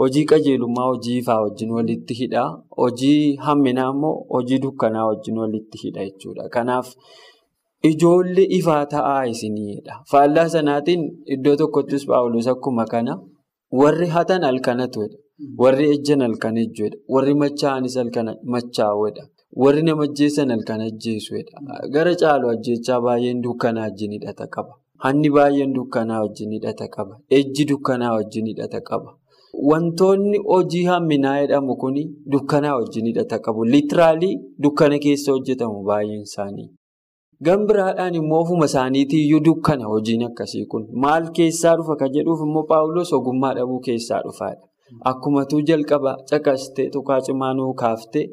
Hojii 0.00 0.24
qajeelummaa 0.30 0.86
hojii 0.90 1.18
ifaa 1.18 1.40
wajjin 1.42 1.70
walitti 1.76 2.14
hidha. 2.14 2.42
Hojii 2.76 3.36
hamminaa 3.46 3.90
immoo 3.94 4.14
hojii 4.34 4.58
dukkanaa 4.64 5.06
wajjin 5.06 5.38
walitti 5.38 5.78
hidha 5.82 6.04
jechuudha. 6.04 6.48
Kanaaf 6.48 6.94
ijoollee 7.88 8.46
ifaa 8.58 8.84
ta'aa 8.86 9.24
isiniidha. 9.32 9.94
Faallaa 10.10 10.48
sanaatiin 10.54 11.02
iddoo 11.34 11.56
tokkottis 11.56 12.06
Paawuloos 12.06 12.46
akkuma 12.52 12.84
kana 12.92 13.18
warri 13.80 14.06
hatan 14.06 14.42
halkanatudha. 14.48 15.16
Warri 15.58 15.84
ejjan 15.94 16.20
halkan 16.20 16.56
ejjuudha. 16.56 16.96
Warri 17.14 17.34
machaa'anis 17.42 17.96
halkan 17.96 18.28
machaa'uudha. 18.54 19.22
Warri 19.62 19.82
nama 19.82 20.02
ajjeessan 20.08 20.50
halkan 20.50 20.80
ajjeesuudha. 20.80 21.62
Gara 21.94 22.14
caalu 22.22 22.48
ajjeechaa 22.54 23.00
baay'een 23.06 23.40
dukkanaa 23.42 23.82
wajjin 23.88 24.12
hidhata 24.16 24.46
qaba. 24.56 24.72
Hanni 25.04 25.30
baay'een 25.36 25.72
dukkanaa 25.78 26.20
wajjin 26.24 26.52
hidhata 26.56 26.88
qaba. 26.96 27.14
Ejji 27.38 27.64
dukkanaa 27.70 28.12
wajjin 28.16 28.46
hidhata 28.52 28.80
qaba. 28.90 29.16
Wantoonni 29.70 30.38
hojii 30.50 30.84
hamminaa 30.84 31.38
jedhamu 31.40 31.76
kun 31.76 31.96
dukkanaa 32.32 32.74
wajjin 32.76 33.06
hidhata 33.06 33.38
qabu. 33.38 33.64
Litiraalii 33.64 34.34
dukkana 34.62 34.98
keessa 34.98 35.32
hojjetamu 35.32 35.82
baay'een 35.88 36.22
isaanii. 36.28 36.68
Gan 37.46 37.66
biraadhaan 37.68 38.14
immoo 38.20 38.40
ofuma 38.44 38.66
isaaniitii 38.70 39.20
iyyuu 39.26 39.40
dukkana 39.44 39.86
hojiin 39.92 40.24
akkasii 40.28 40.66
kun. 40.72 40.82
Maal 41.04 41.28
keessaa 41.36 41.76
dhufa 41.78 41.96
kan 42.00 42.12
jedhuuf 42.16 42.40
immoo 42.46 42.64
Paawuloos 42.72 43.12
ogummaa 43.18 43.54
dhabuu 43.58 43.80
keessaa 43.86 44.20
dhufaadha. 44.26 44.64
Akkumatuu 45.10 45.60
jalqaba 45.68 46.12
caqastee 46.30 46.88
tuqaa 46.96 47.20
cimaa 47.26 47.52
nuu 47.58 47.72
kaaftee 47.82 48.26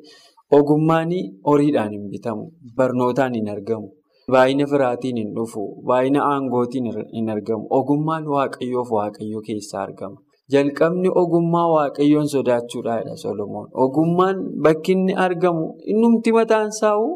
ogummaan 0.57 1.11
horiidhaan 1.47 1.91
hin 1.95 2.09
bitamu. 2.11 2.45
Barnootaan 2.77 3.33
hin 3.39 3.49
argamu. 3.55 3.87
Baay'ina 4.31 4.65
firaatiin 4.71 5.17
hin 5.21 5.29
dhufu. 5.35 5.63
Baay'ina 5.87 6.23
aangootiin 6.31 6.89
hin 7.17 7.29
argamu. 7.35 7.67
Ogummaan 7.79 8.25
waaqayyoof 8.33 8.91
waaqayyoo 8.97 9.41
keessaa 9.47 9.83
argama. 9.87 10.17
Jalqabni 10.51 11.09
ogummaa 11.21 11.67
waaqayyoon 11.75 12.27
sodaachuudhaadha 12.33 13.15
Solomoon. 13.23 13.69
Ogummaan 13.85 14.37
bakki 14.67 14.91
inni 14.97 15.13
argamu 15.27 15.63
innumti 15.93 16.31
mataan 16.39 16.67
isaa'u 16.75 17.07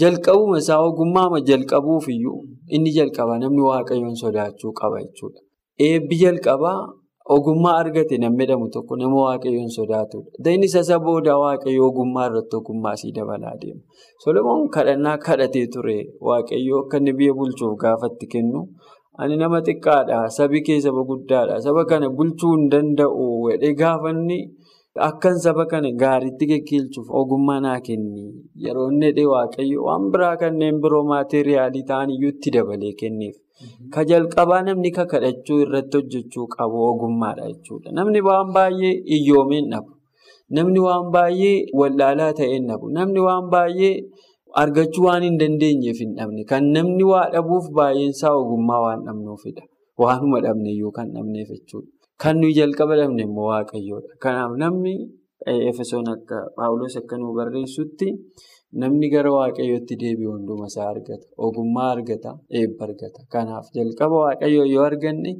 jalqabuma 0.00 0.58
isaa 0.62 0.80
ogummaa 0.88 1.40
jalqabuuf 1.50 2.06
iyyuu 2.14 2.40
inni 2.74 2.90
jalqaba 2.98 3.38
namni 3.42 3.62
waaqayyoon 3.70 4.16
sodaachuu 4.22 4.72
qaba 4.80 4.96
jechuudha. 5.04 5.40
Eebbi 5.86 6.16
jalqabaa 6.22 6.78
ogummaa 7.34 7.76
argate 7.82 8.16
namni 8.22 8.42
jedhamu 8.44 8.66
tokko 8.74 8.96
nama 9.00 9.16
waaqayyoon 9.26 9.70
sodaatudha. 9.78 10.30
Dayni 10.44 10.66
isa 10.66 10.98
booda 11.04 11.34
waaqayyoo 11.42 11.88
ogummaa 11.90 12.26
irratti 12.28 12.56
ogummaa 12.60 12.96
sii 13.00 13.12
dabalaa 13.16 13.56
deema. 13.62 13.82
Solomoon 14.22 14.68
kadhannaa 14.74 15.18
kadhatee 15.26 15.66
ture 15.74 15.98
waaqayyoo 16.28 16.80
akka 16.84 16.96
inni 17.00 17.12
biyya 17.18 17.34
bulchuuf 17.38 17.76
gaafatti 17.82 18.26
kennu. 18.32 18.60
Ani 19.20 19.36
nama 19.36 19.58
xiqqaadha. 19.66 20.18
Sabi 20.36 20.62
kee 20.66 20.80
saba 20.80 21.02
guddaadha. 21.10 21.60
Saba 21.60 21.84
kana 21.84 22.08
bulchuu 22.10 22.52
hin 22.56 22.68
danda'u. 22.72 23.24
Wedhee 23.46 23.74
gaafanni 23.80 24.38
akkan 25.08 25.36
saba 25.44 25.64
kana 25.70 25.90
gaariitti 26.02 26.44
geggeelchuuf 26.50 27.08
ogummaa 27.20 27.60
naa 27.66 27.80
kenni. 27.86 28.24
Yeroo 28.64 28.88
inni 28.92 29.06
jedhee 29.10 29.26
waaqayyo 29.34 29.78
waan 29.88 30.04
biraa 30.12 30.36
kanneen 30.42 30.80
biroo 30.82 31.04
maateeriyaalii 31.12 31.84
ta'an 31.90 32.10
iyyuu 32.16 32.32
itti 32.34 32.50
dabalee 32.56 32.92
kenneef. 33.00 33.36
Ka 33.94 34.00
jalqabaa 34.10 34.62
namni 34.66 34.90
kakadhachuu 34.98 35.58
irratti 35.64 35.96
hojjechuu 35.98 36.46
qabu 36.54 36.78
ogummaadha 36.90 37.48
jechuudha. 37.52 37.92
Namni 37.98 38.20
waan 38.28 38.52
baay'ee 38.56 38.94
hiyyoomee 39.12 39.60
hin 39.60 39.70
dhabu. 39.74 39.90
Namni 40.58 40.80
waan 40.86 41.10
baay'ee 41.16 41.56
wallaalaa 41.80 42.32
ta'e 42.38 42.50
hin 42.56 42.66
dhabu. 42.70 42.88
Namni 42.98 43.20
waan 43.28 43.50
baay'ee 43.54 43.92
argachuu 44.62 45.04
waan 45.08 45.22
hin 45.28 45.36
dandeenyeef 45.42 45.98
hin 46.04 46.14
dhabne. 46.18 46.44
Kan 46.52 46.72
namni 46.76 47.04
waa 47.12 47.26
dhabuuf 47.36 47.68
baay'eensaa 47.80 48.32
ogummaa 48.42 48.80
waan 48.86 49.04
dhabnuufidha. 49.08 49.62
Waanuma 50.02 50.40
dhabne 50.46 50.70
iyyuu 50.76 50.92
kan 50.98 51.12
dhabneef 51.16 51.48
jechuudha. 51.56 51.88
Kan 52.22 52.34
nuyi 52.40 52.54
jalqaba 52.58 52.94
dhabne 53.00 53.22
immoo 53.28 53.48
waaqayyoodha. 53.52 54.12
Kanaaf 54.24 54.52
namni 54.62 54.94
Efesoon 55.70 56.06
akka 56.14 56.38
Paawuloos 56.56 56.96
akka 57.00 57.14
nu 57.20 57.28
barreessutti 57.38 58.08
namni 58.80 59.06
gara 59.14 59.30
waaqayyootti 59.38 59.94
deebi'u 60.02 60.30
hunduma 60.36 60.66
isaa 60.70 60.88
argata. 60.94 61.26
Ogummaa 61.46 61.88
argata, 61.94 62.30
eebba 62.58 62.82
argata. 62.88 63.20
Kanaaf 63.34 63.66
jalqaba 63.76 64.16
waaqayyoo 64.24 64.66
yoo 64.74 64.84
arganne 64.90 65.30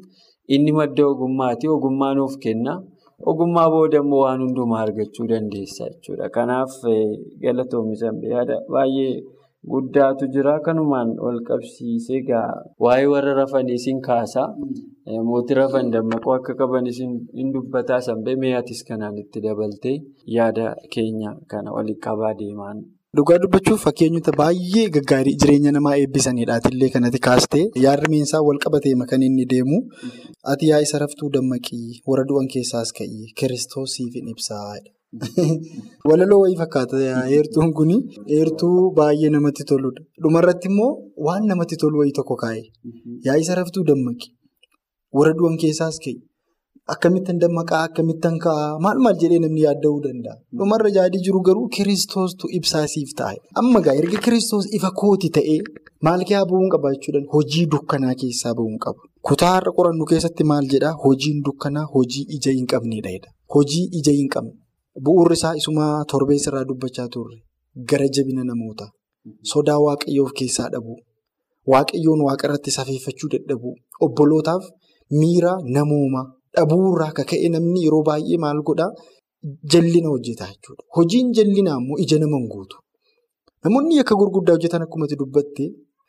inni 0.54 0.72
madda 0.78 1.02
ogummaati. 1.12 1.64
Ogummaa 1.76 2.12
nuuf 2.18 2.34
kenna. 2.44 2.72
Ogummaa 3.30 3.68
booda 3.72 3.98
immoo 4.02 4.22
waan 4.24 4.40
hundumaa 4.44 4.80
argachuu 4.86 5.26
dandeessa 5.32 5.84
jechuudha. 5.92 6.26
Kanaaf 6.36 6.72
galatoomisan 7.44 8.16
yaada 8.32 8.56
baay'ee 8.72 9.12
guddaatu 9.72 10.28
jira. 10.34 10.60
Kanumaan 10.66 11.16
wal 11.24 11.40
qabsiisee 11.48 12.20
egaa 12.22 12.46
waa'ee 12.86 13.06
warra 13.14 13.34
rafaniis 13.40 13.86
hin 13.90 14.00
kaasaa. 14.06 14.46
Mootii 15.30 15.54
rafan 15.60 15.90
dammaquu 15.96 16.32
akka 16.36 16.54
qabanis 16.60 16.98
hin 17.02 17.52
dubbataa 17.56 18.00
sanbee 18.08 18.36
mi'aatis 18.44 18.84
kanaan 18.88 19.18
itti 19.24 19.40
dabaltee 19.48 19.96
yaada 20.36 20.74
keenya 20.94 21.34
kana 21.50 21.72
waliin 21.76 21.98
qabaa 22.06 22.34
deemaan. 22.40 22.80
Dhugaa 23.18 23.38
dubbachuuf 23.42 23.80
fakkeenyota 23.86 24.32
baay'ee 24.40 24.84
gaggaarii 24.96 25.34
jireenya 25.42 25.72
namaa 25.76 25.94
eebbisanidhaatillee 26.02 26.90
kanatti 26.96 27.18
kaastee 27.26 27.64
yaadri 27.84 28.10
miinsaa 28.12 28.42
wal 28.48 28.60
qabatee 28.64 28.94
kan 29.12 29.22
inni 29.28 29.46
deemu 29.52 29.78
ati 30.52 30.68
yaa 30.70 30.78
isa 30.86 30.98
raftuu 31.04 31.30
dammaqii 31.36 32.00
warra 32.12 32.24
du'an 32.30 32.46
keessaas 32.54 32.92
ka'ii 33.00 33.32
kiristoosiif 33.40 34.14
hin 34.20 34.28
ibsaa. 34.34 34.78
Walaloo 36.08 36.40
wayii 36.40 36.56
fakkaata 36.58 36.98
heertuun 37.28 37.72
kun 37.78 37.90
heertuu 38.32 38.90
baay'ee 38.98 39.30
namatti 39.36 39.64
toludha. 39.70 40.02
Dhumarratti 40.22 40.68
immoo 40.70 40.90
waan 41.26 41.48
namatti 41.50 41.76
tolu 41.82 41.98
wayii 42.02 42.16
tokko 42.18 42.36
kaa'e 42.42 42.62
yaa 43.26 43.38
isa 43.44 43.56
raftuu 43.58 43.84
dammaqii 43.88 44.30
warra 45.18 45.34
du'an 45.40 45.56
keessaas 45.62 45.98
ka'ii. 46.04 46.20
Akkamittan 46.94 47.40
dammaqaa 47.42 47.82
akkamittan 47.88 48.38
ka'aa 48.44 48.70
maal 48.86 49.02
maal 49.06 49.18
jedhee 49.24 49.40
namni 49.46 49.66
yaadda'uu 49.66 50.00
danda'a. 50.06 50.36
Dhumarra 50.62 50.94
yaadii 50.98 51.24
jiru 51.26 51.42
garuu 51.50 51.66
kiristoostu 51.76 52.52
ibsaasiif 52.60 53.12
taa'e. 53.22 53.42
Amma 53.64 53.82
gaa 53.88 53.98
erga 54.04 54.22
kiristoos 54.28 54.70
ifa 54.78 54.94
kooti 55.02 55.34
ta'ee 55.40 55.58
maal 56.08 56.24
keessaa 56.30 56.48
bu'uun 56.54 56.72
qaba 56.76 56.94
jechuudha 56.96 57.26
hojii 57.34 57.66
dukkanaa 57.74 58.14
keessaa 58.24 58.54
bu'uun 58.62 58.78
qaba. 58.86 59.00
Kutaa 59.28 59.52
har'a 59.58 59.76
qorannu 59.78 60.10
keessatti 60.14 60.50
maal 60.54 60.72
jedhaa 60.74 60.96
hojiin 61.04 61.44
dukkanaa 61.50 61.86
hojii 61.94 62.26
ija 62.38 62.58
hin 62.58 62.66
qabneedha. 62.74 63.28
Hojii 63.54 63.86
ija 64.00 64.18
hin 64.22 64.34
qabne. 64.34 64.59
Bu'uurri 65.04 65.36
isaa 65.38 65.54
isuma 65.60 65.86
torbeessarraa 66.12 66.64
dubbachaa 66.70 67.08
turre 67.14 67.36
gara 67.90 68.06
jabina 68.16 68.42
namoota 68.50 68.86
sodaa 69.52 69.78
waaqayyoo 69.86 70.26
of 70.28 70.32
keessaa 70.40 70.68
dhabuu 70.74 70.96
waaqayyoon 71.72 72.20
waaqarratti 72.28 72.70
safeeffachuu 72.78 73.28
dadhabuu 73.34 73.74
obbolootaaf 74.06 74.64
miira 75.20 75.52
namoomaa. 75.76 76.26
Dhabuurraa 76.56 77.08
akka 77.12 77.24
ka'e 77.30 77.48
namni 77.54 77.80
yeroo 77.86 78.02
baay'ee 78.08 78.38
maal 78.44 78.60
godhaa 78.68 78.90
jallina 79.72 80.08
hojjetaa 80.14 80.48
jechuudha. 80.52 80.82
Hojiin 80.96 81.28
jallinaa 81.36 81.76
immoo 81.82 81.98
ija 82.04 82.16
nama 82.22 82.36
hin 82.40 82.48
guutu. 82.54 82.76
Namoonni 83.64 83.94
akka 84.02 84.14
gurguddaa 84.20 84.54
hojjetan 84.56 84.82
akkuma 84.86 85.06
dubbatte 85.20 85.64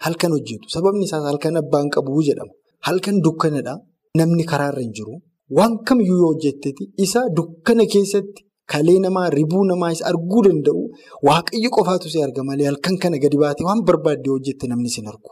halkan 0.05 0.31
hojjetu. 0.35 0.65
Sababni 0.75 1.03
isaas 1.09 1.23
halkan 1.29 1.55
abbaan 1.61 1.87
qabu 1.95 2.21
jedhama. 2.27 2.53
Halkan 2.87 3.17
dukkanadha. 3.25 3.73
Namni 4.19 4.43
karaarra 4.51 4.81
hin 4.85 4.93
jiru. 4.97 5.13
Waan 5.57 5.73
kamiyyuu 5.87 6.17
yoo 6.23 6.31
hojjetteeti 6.33 6.83
isa 7.05 7.21
dukkana 7.37 7.85
keessatti 7.93 8.41
kalee 8.73 8.99
namaa 9.05 9.27
ribuu 9.37 9.63
namaa 9.71 9.93
arguu 10.11 10.41
danda'u 10.47 10.83
waaqayyo 11.29 11.69
qofaatu 11.77 12.07
si 12.13 12.23
arga 12.27 12.43
malee 12.49 12.67
halkan 12.71 12.95
kana 13.03 13.17
gadi 13.23 13.37
baatee 13.43 13.65
waan 13.69 13.81
barbaadde 13.87 14.29
hojjette 14.33 14.65
namni 14.73 14.89
sin 14.95 15.07
argu. 15.13 15.31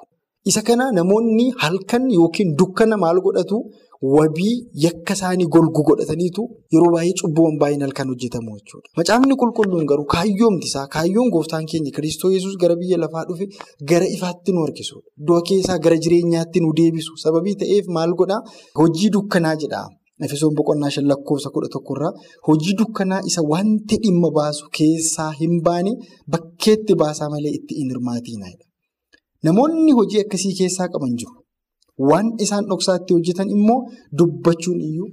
Isa 0.49 0.61
kana 0.67 0.85
namoonni 0.97 1.45
halkan 1.63 2.03
yookiin 2.17 2.55
dukkana 2.59 2.95
maal 3.03 3.17
godhatu 3.25 3.57
wabii 4.15 4.53
yakka 4.83 5.13
isaanii 5.17 5.47
golgu 5.55 5.81
godhataniitu 5.87 6.43
yeroo 6.73 6.91
baay'ee 6.93 7.15
cubbuuwwan 7.21 7.57
baay'een 7.61 7.81
halkan 7.85 8.07
hojjetamu 8.11 8.53
jechuudha. 8.59 8.87
Macaafni 8.99 9.35
qulqulluun 9.41 9.85
garuu 9.91 10.05
kaayyoomti 10.13 10.67
isaa 10.71 10.85
kaayyoon 10.95 11.29
gooftaan 11.35 11.65
keenya 11.71 11.91
Kiristoos 11.97 12.33
Yesuus 12.37 12.55
gara 12.61 12.75
biyya 12.81 12.97
lafaa 13.03 13.25
dhufe 13.29 13.45
gara 13.91 14.07
ifaatti 14.15 14.51
nu 14.55 14.63
harkisudha. 14.65 15.07
Du'a 15.27 15.41
keessaa 15.49 15.77
gara 15.85 15.97
jireenyaatti 16.03 16.59
nu 16.63 16.71
deebisu 16.79 17.17
sababii 17.25 17.55
ta'eef 17.61 17.85
maal 17.97 18.13
godhaa 18.21 18.41
hojii 18.79 19.09
dukkanaa 19.17 19.55
jedha. 19.63 19.81
Efesoon 20.25 20.55
boqonnaa 20.57 20.91
shan 20.93 21.07
lakkoofsa 21.11 21.49
kudha 21.55 21.69
tokkorraa 21.75 22.13
hojii 22.47 22.73
dukkanaa 22.79 23.21
isa 23.29 23.41
wanti 23.51 23.99
dhimma 24.03 24.29
baasu 24.37 24.65
keessaa 24.77 25.29
hin 25.41 25.53
baane 25.67 25.91
bakkeetti 26.33 26.97
baasaa 27.01 27.29
malee 27.33 27.53
itti 27.59 27.77
hin 27.79 27.93
hirmaatiinaa. 27.93 28.53
Namoonni 29.47 29.91
hojii 29.99 30.21
akkasii 30.23 30.53
keessaa 30.59 30.89
qaban 30.95 31.13
jiru. 31.21 31.35
Waan 32.09 32.27
isaan 32.45 32.67
dhoksaatti 32.71 33.15
hojjetan 33.15 33.53
immoo 33.57 33.79
dubbachuun 34.19 34.81
iyyuu 34.89 35.09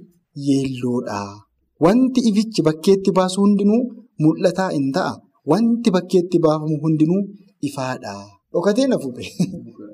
yeelloodha. 0.47 1.21
Wanti 1.85 2.25
ifichi 2.29 2.65
bakkeetti 2.67 3.15
baasu 3.17 3.41
hundinuu 3.45 3.81
mul'ataa 4.25 4.69
hin 4.75 4.91
ta'a. 4.97 5.13
Wanti 5.51 5.95
bakkeetti 5.95 6.43
baafamu 6.45 6.81
hundinuu 6.83 7.21
ifaadha. 7.69 8.15
Dhokatee 8.53 8.87
na 8.87 8.99
fuudhe. 9.03 9.25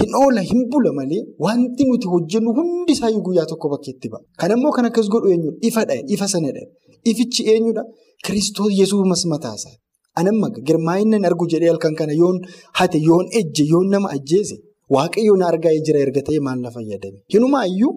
Hin 0.00 0.10
oola 0.22 0.40
hin 0.50 0.60
bula 0.72 0.92
malee 0.98 1.22
wanti 1.46 1.82
nuti 1.88 2.06
hojjennu 2.12 2.50
hundi 2.58 2.92
isaayyuu 2.96 3.22
guyyaa 3.28 3.46
tokko 3.52 3.68
bakkeetti 3.74 4.08
ba'a. 4.12 4.22
Kan 4.40 4.50
immoo 4.56 4.72
kan 4.76 4.84
akkas 4.90 5.08
godhu 5.14 5.28
eenyudha? 5.34 5.58
Ifadha. 5.68 5.94
Ifa 6.14 6.26
sanadha. 6.34 6.62
Ifichi 7.10 7.42
eenyudha? 7.52 7.82
Kiristoos 8.24 8.72
Yesuus 8.80 9.24
mataasaa. 9.34 9.74
Anamma 10.20 10.48
girmaa'innan 10.68 11.24
argu 11.30 11.44
jedhee 11.52 11.70
halkan 11.72 11.94
kana 12.00 12.12
yoon 12.22 12.38
hate 12.78 12.98
yoon 13.08 13.26
ejje 13.40 13.64
yoon 13.72 13.86
nama 13.94 14.08
ajjeese 14.16 14.56
waaqayyo 14.94 15.34
na 15.40 15.46
argaa 15.52 15.74
jira 15.86 16.00
erga 16.06 16.22
ta'e 16.28 16.40
maal 16.46 16.58
na 16.64 16.70
fayyadame? 16.76 17.18
Hinumaayyuu 17.32 17.92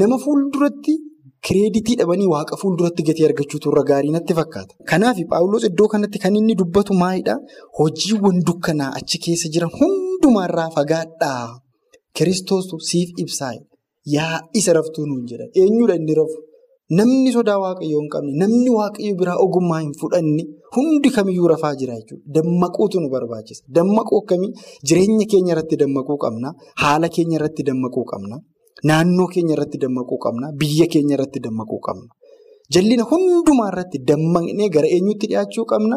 nama 0.00 0.16
fuulduratti 0.24 0.94
kireeditii 1.46 1.96
dhabanii 2.00 2.26
waaqa 2.34 2.56
fuulduratti 2.62 3.02
gatii 3.08 3.26
argachuutu 3.28 3.70
irra 3.72 3.82
gaarii 3.90 4.10
natti 4.16 4.34
fakkaata. 4.40 4.74
Kanaaf 4.90 5.18
Paawuloos 5.30 5.64
iddoo 5.70 5.88
kanatti 5.92 6.18
kan 6.24 6.36
inni 6.40 6.54
dubbatu 6.60 6.92
maalidhaa? 7.02 7.38
Hojiiwwan 7.78 8.42
dukkanaa 8.48 8.90
achi 9.00 9.18
keessa 9.26 9.48
jiran 9.54 9.70
hundumaarraa 10.20 10.70
fagaadhaa. 10.76 11.48
Kiristoostu 12.16 12.78
siif 12.80 13.10
ibsaa 13.22 13.52
yaa 14.14 14.40
isa 14.54 14.72
raftuu 14.72 15.06
nuun 15.06 15.24
jedha. 15.30 15.46
Eenyudha 15.54 15.94
inni 15.96 16.14
rafu? 16.14 16.38
Namni 16.98 17.32
sodaa 17.32 17.58
waaqayyoo 17.64 18.00
hin 18.00 18.08
qabne, 18.14 18.32
namni 18.42 18.70
waaqayyo 18.78 19.14
biraa 19.20 19.36
ogummaa 19.44 19.80
hin 19.80 19.92
fudhanne 20.00 20.42
hundi 20.76 21.10
kamiyyuu 21.16 21.48
rafaa 21.52 21.74
jira 21.80 21.94
jechuudha. 21.98 22.24
Dammaquutu 22.34 23.00
nu 23.00 23.08
barbaachisa. 23.14 23.62
Dammaquu 23.76 24.18
akkamii? 24.22 24.50
Jireenya 24.88 25.26
keenya 25.30 25.52
irratti 25.54 25.76
dammaquu 25.82 26.16
qabna. 26.24 26.48
Haala 26.82 27.08
keenya 27.16 27.36
irratti 27.38 27.62
dammaquu 27.68 28.04
qabna. 28.12 28.36
Naannoo 28.88 29.28
keenya 29.34 29.54
irratti 29.56 29.78
dammaquu 29.84 30.18
qabna. 30.24 30.46
Biyya 30.60 30.86
keenya 30.92 31.14
irratti 31.18 31.38
dammaquu 31.46 31.78
qabna. 31.86 32.08
Jallina 32.74 33.04
hundumaa 33.10 33.68
irratti 33.72 33.98
dammaqnee 34.10 34.68
gara 34.74 34.88
eenyutti 34.96 35.26
dhiyaachuu 35.30 35.64
qabna? 35.72 35.96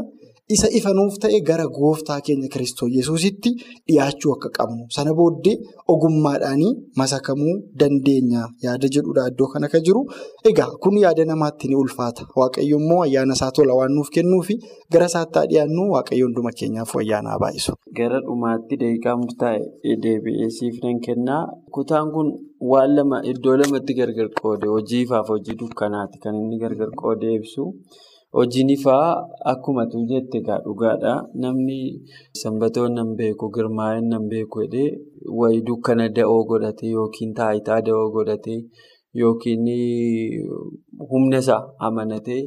Isa 0.56 0.68
ifanuuf 0.78 1.16
ta'e 1.24 1.38
gara 1.50 1.66
gooftaa 1.78 2.20
keenya 2.26 2.48
Kiristoos 2.54 2.92
Yesuusitti 2.98 3.52
dhiyaachuu 3.88 4.34
akka 4.36 4.50
qabnu. 4.58 4.84
Sana 4.96 5.14
booddee 5.20 5.56
ogummaadhaanii 5.94 6.72
masakamuu 7.00 7.54
dandeenya 7.80 8.42
yaada 8.66 8.88
jedhudha 8.96 9.24
iddoo 9.32 9.48
kana 9.54 9.68
kan 9.74 9.82
jiru. 9.88 10.02
Egaa 10.52 10.70
kun 10.84 10.98
yaada 11.04 11.26
namaatti 11.32 11.68
ni 11.72 11.76
ulfaata. 11.84 12.28
Waaqayyo 12.40 12.78
immoo 12.84 13.02
ayyaana 13.06 13.34
isaa 13.40 13.52
tola 13.58 13.74
waan 13.80 13.94
nuuf 13.96 14.10
kennuufi 14.16 14.56
gara 14.94 15.06
isaatti 15.12 15.48
dhiyaannu 15.52 15.84
waaqayyo 15.96 16.26
hunduma 16.28 16.52
keenyaaf 16.60 16.92
ayyaana 17.02 17.40
baay'isu. 17.46 17.74
Gara 18.00 18.20
dhumaatti 18.28 18.74
daqiiqaa 18.84 19.16
murtaa'e 19.24 19.96
deebi'ee 20.06 20.50
siif 20.60 20.76
nan 20.84 21.00
kennaa. 21.08 21.44
Kutaan 21.76 22.12
kun 22.16 22.28
waan 22.72 22.92
lama 22.98 23.18
iddoo 23.34 23.58
lamatti 23.62 23.94
gargar 24.00 24.30
qoode 24.42 24.68
hojii 24.76 25.02
ifaaf 25.08 25.28
hojii 25.36 25.56
dukkanaati 25.62 26.18
kan 26.24 26.36
inni 26.42 26.58
gargar 26.66 26.92
qoodee 27.02 27.34
ibsu. 27.42 27.64
Hojiin 28.36 28.70
ifaa 28.76 29.08
akkuma 29.52 29.84
tu 29.92 29.98
jette 30.10 30.38
egaa 30.42 30.60
dhugaadha. 30.66 31.14
Namni 31.42 31.80
sanbatoon 32.42 32.92
nan 32.98 33.10
beeku 33.18 33.46
girmaa'een 33.56 34.06
nan 34.14 34.24
beeku 34.32 34.58
jedhee 34.64 34.90
wayii 35.40 35.62
dukkana 35.68 36.06
da'oo 36.18 36.40
godhatee 36.50 36.90
yookiin 36.98 37.32
taayitaa 37.40 37.80
da'oo 37.88 38.08
godhatee 38.16 38.60
yookiin 39.22 39.66
humna 41.12 41.38
isaa 41.44 41.62
amanatee 41.88 42.42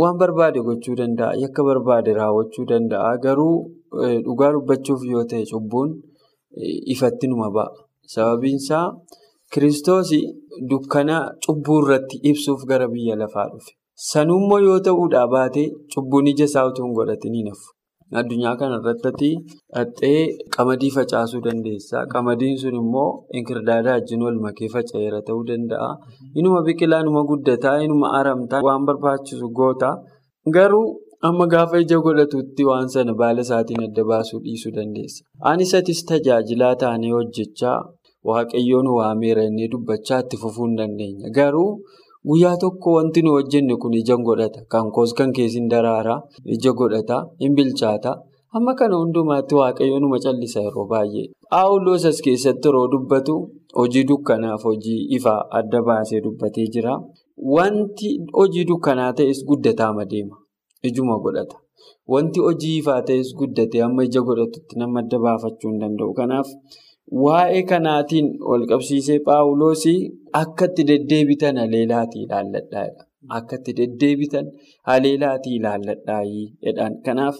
waan 0.00 0.16
barbaade 0.20 0.60
gochuu 0.68 0.96
danda'a. 1.00 1.32
Yakka 1.42 1.60
barbaade 1.68 2.10
raawwachuu 2.20 2.66
danda'a. 2.72 3.10
Garuu 3.24 3.56
dhugaa 4.26 4.52
dubbachuuf 4.54 5.00
yoo 5.12 5.24
ta'e 5.30 5.44
cubbuun 5.52 5.90
ifatti 6.94 7.26
numa 7.30 7.48
ba'a. 7.56 7.70
Sababiin 8.14 8.60
isaa 8.64 8.86
Kiristoos 9.52 10.10
dukkana 10.70 11.16
cubbuu 11.44 11.78
irratti 11.82 12.16
ibsuuf 12.30 12.60
gara 12.70 12.86
biyya 12.92 13.14
lafaa 13.22 13.48
dhufe. 13.52 13.72
Sanummoo 14.04 14.58
yoo 14.66 14.78
ta'uudhaa 14.86 15.26
baate 15.34 15.62
cubbuun 15.94 16.26
ija 16.32 16.44
isaa 16.50 16.64
utuu 16.70 16.84
hin 16.86 16.94
godhatin 16.98 17.34
hin 17.38 17.46
hafu. 17.52 17.70
Addunyaa 18.20 18.52
kana 18.62 18.76
irratti 18.82 19.30
dhattee 19.76 20.18
qamadii 20.56 20.90
facaasuu 20.96 21.40
dandeessa. 21.46 22.02
Qamadiin 22.12 22.58
sun 22.62 22.76
immoo 22.80 23.06
inkirdaada 23.40 23.94
wajjin 23.96 24.22
wal 24.26 24.36
makee 24.44 24.68
faca'eera 24.74 25.22
ta'uu 25.30 25.46
danda'a. 25.48 25.88
Inuma 26.42 26.60
biqilaa, 26.68 27.00
inuma 27.06 27.24
guddataa, 27.32 27.74
inuma 27.88 28.12
aramtaa 28.20 28.60
waan 28.68 28.84
barbaachisu 28.90 29.48
goota. 29.60 29.90
Garuu 30.58 30.86
amma 31.30 31.46
gaafa 31.56 31.80
ija 31.88 31.98
godhatutti 32.06 32.64
waan 32.70 32.88
sana 32.94 33.14
baala 33.20 33.40
isaatiin 33.48 33.82
adda 33.88 34.04
baasuu 34.12 34.40
dhiisuu 34.44 34.72
dandeessa. 34.78 35.24
Anis 35.50 35.74
atis 35.74 36.04
tajaajilaa 36.10 36.74
taanee 36.82 37.12
hojjechaa 37.18 37.78
waaqayyoon 38.28 38.88
waameera 38.98 39.42
inni 39.48 39.68
dubbachaa 39.72 40.20
itti 40.24 40.36
fufuu 40.42 40.66
hin 40.68 40.76
dandeenya. 40.82 41.30
Garuu 41.38 41.70
Guyyaa 42.28 42.56
tokko 42.62 42.92
wanti 42.98 43.22
nu 43.22 43.30
hojjenne 43.36 43.74
kun 43.82 43.92
ija 43.94 44.16
godhata. 44.26 44.60
Kan 44.72 44.90
koos 44.94 45.12
kan 45.18 45.32
keessin 45.36 45.68
daraara. 45.70 46.14
Ija 46.54 46.72
godhata. 46.78 47.16
Hin 47.40 47.54
bilchaata. 47.56 48.12
Amma 48.56 48.74
kana 48.78 48.96
hundumaatti 49.00 49.54
waaqayyo 49.60 49.98
numa 50.00 50.18
callisa 50.24 50.60
yeroo 50.66 50.86
baay'ee. 50.92 51.26
Paawuloos 51.50 52.04
as 52.10 52.18
keessatti 52.24 52.68
yeroo 52.68 52.86
dubbatu 52.92 53.34
hojii 53.78 54.04
dukkanaaf 54.10 54.62
hojii 54.68 55.00
ifaa 55.16 55.40
adda 55.58 55.82
baasee 55.88 56.20
dubbatee 56.24 56.66
jira. 56.74 56.92
Wanti 57.54 58.08
hojii 58.38 58.64
dukkanaa 58.70 59.12
ta'es 59.18 59.44
guddataa 59.48 60.04
deema. 60.12 60.36
Ijuma 60.88 61.18
godhata. 61.24 61.56
Wanti 62.12 62.40
hojii 62.46 62.76
ifaa 62.80 63.00
ta'es 63.02 63.34
guddatee 63.38 63.82
amma 63.86 64.04
ija 64.08 64.20
godhatutti 64.28 64.78
nama 64.78 65.00
adda 65.02 65.18
baafachuu 65.24 65.70
hin 65.70 65.80
danda'u. 65.80 66.14
Kanaaf 66.14 66.48
waa'ee 67.10 67.62
kanaatiin 67.70 68.28
wal 68.50 68.64
qabsiisee 68.70 69.18
Paawuloos 69.26 69.84
akka 70.42 70.64
itti 70.70 70.84
deddeebitan 70.90 71.56
haleelaatii 71.62 72.22
ilaalladhaa. 72.26 72.86
Akka 73.38 73.56
itti 73.60 73.72
deddeebitan 73.78 74.46
haleelaatii 74.88 75.54
ilaalladhaa 75.58 76.22
jedhan. 76.64 76.92
Kanaaf 77.06 77.36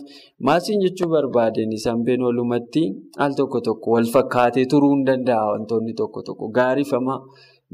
maasiin 0.47 0.81
jechuu 0.85 1.09
barbaadeen 1.15 1.73
isaan 1.79 2.05
been 2.05 2.23
walumatti 2.27 2.83
al 3.19 3.33
tokko 3.39 3.61
tokko 3.61 3.91
wal 3.95 4.09
fakkaatee 4.15 4.67
turuu 4.73 4.93
hin 4.95 5.05
danda'a 5.07 5.47
wantoonni 5.53 5.95
tokko 6.01 6.23
tokko 6.23 6.49
gaariifama 6.59 7.17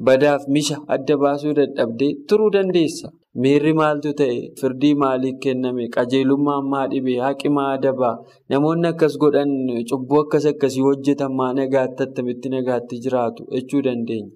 badaaf 0.07 0.43
misha 0.49 0.77
adda 0.89 1.17
baasuu 1.25 1.55
dadhabdee 1.61 2.13
turuu 2.29 2.51
dandeessa. 2.53 3.09
Miirri 3.41 3.73
maaltu 3.73 4.11
ta'e 4.21 4.53
firdii 4.61 4.95
maaliif 5.03 5.37
kenname 5.45 5.85
qajeelummaan 5.95 6.67
maa 6.73 6.87
dhibee 6.93 7.21
haqi 7.27 7.49
maa 7.57 7.69
adabaa 7.77 8.17
namoonni 8.51 8.87
akkas 8.93 9.15
godhan 9.23 9.53
cubbuu 9.91 10.21
akkas 10.25 10.45
akkasii 10.51 10.85
hojjetan 10.89 11.33
maa 11.39 11.53
nagaatti 11.59 12.03
attamitti 12.07 12.49
nagaatti 12.55 13.01
jiraatu 13.05 13.43
jechuu 13.55 13.83
dandeenya. 13.87 14.31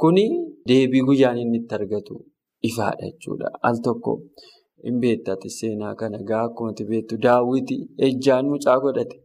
Kuni 0.00 0.24
deebii 0.68 1.02
guyyaan 1.08 1.38
inni 1.42 1.58
itti 1.62 1.74
argatu 1.78 2.14
ifaadha 2.68 3.06
jechuudha. 3.10 3.48
Al 3.68 3.76
tokko 3.84 4.12
hin 4.84 5.00
beektati 5.02 5.50
seenaa 5.58 5.94
kana 6.00 6.18
gaa 6.28 6.44
akkuma 6.48 6.72
beektu 6.90 7.14
daawwiti 7.24 7.76
ejjaan 8.06 8.46
mucaa 8.52 8.78
godhate. 8.84 9.16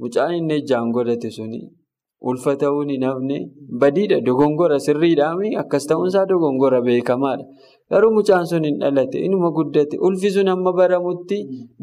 Mucaan 0.00 0.34
inni 0.40 0.54
ejjaan 0.60 0.92
godhate 0.92 1.30
suni 1.36 1.60
ulfa 2.30 2.52
ta'uun 2.62 2.90
hin 2.94 3.04
hafne 3.08 3.38
badiidha 3.80 4.18
dogongora 4.26 4.76
sirriidhaami 4.86 5.48
akkas 5.62 5.86
ta'uunsaa 5.90 6.26
dogongora 6.32 6.78
beekamaadha. 6.86 7.44
Garuu 7.92 8.10
mucaan 8.16 8.46
sun 8.50 8.64
hin 8.68 8.76
dhalate 8.82 9.18
inuma 9.26 9.50
guddate 9.56 9.96
ulfi 10.08 10.30
sun 10.36 10.48
amma 10.52 10.72
baramutti 10.78 11.38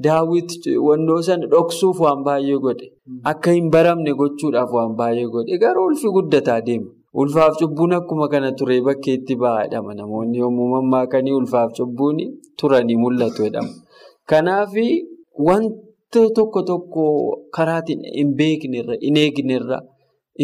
daawwiti 0.05 0.71
wannoo 0.87 1.17
sana 1.27 1.45
dhoksuuf 1.51 1.99
waan 2.05 2.23
baay'ee 2.27 2.57
godhe 2.65 2.87
akka 3.31 3.51
hin 3.57 3.67
baramne 3.75 4.11
gochuudhaaf 4.21 4.71
waan 4.77 4.95
baay'ee 5.01 5.27
godhe 5.35 5.57
garuu 5.65 5.85
ulfi 5.91 6.07
guddataa 6.15 6.61
deema. 6.69 6.89
Ulfaaf 7.21 7.53
cubbuun 7.59 7.93
akkuma 7.97 8.25
kana 8.31 8.49
ture 8.57 8.75
bakkeetti 8.87 9.35
bahaadhama 9.43 9.93
namoonni 9.99 10.37
yommuu 10.41 10.67
mammaakanii 10.73 11.31
ulfaaf 11.41 11.71
cubbuun 11.77 12.17
turanii 12.61 12.97
mul'atu 13.03 13.43
jedhama. 13.45 13.71
Kanaaf 14.29 14.73
wanta 15.47 16.21
tokko 16.35 16.61
tokko 16.69 17.05
karaatiin 17.55 18.01
hin 18.17 18.35
beeknerra 18.41 18.95
hin 19.05 19.17
eegnerra. 19.23 19.79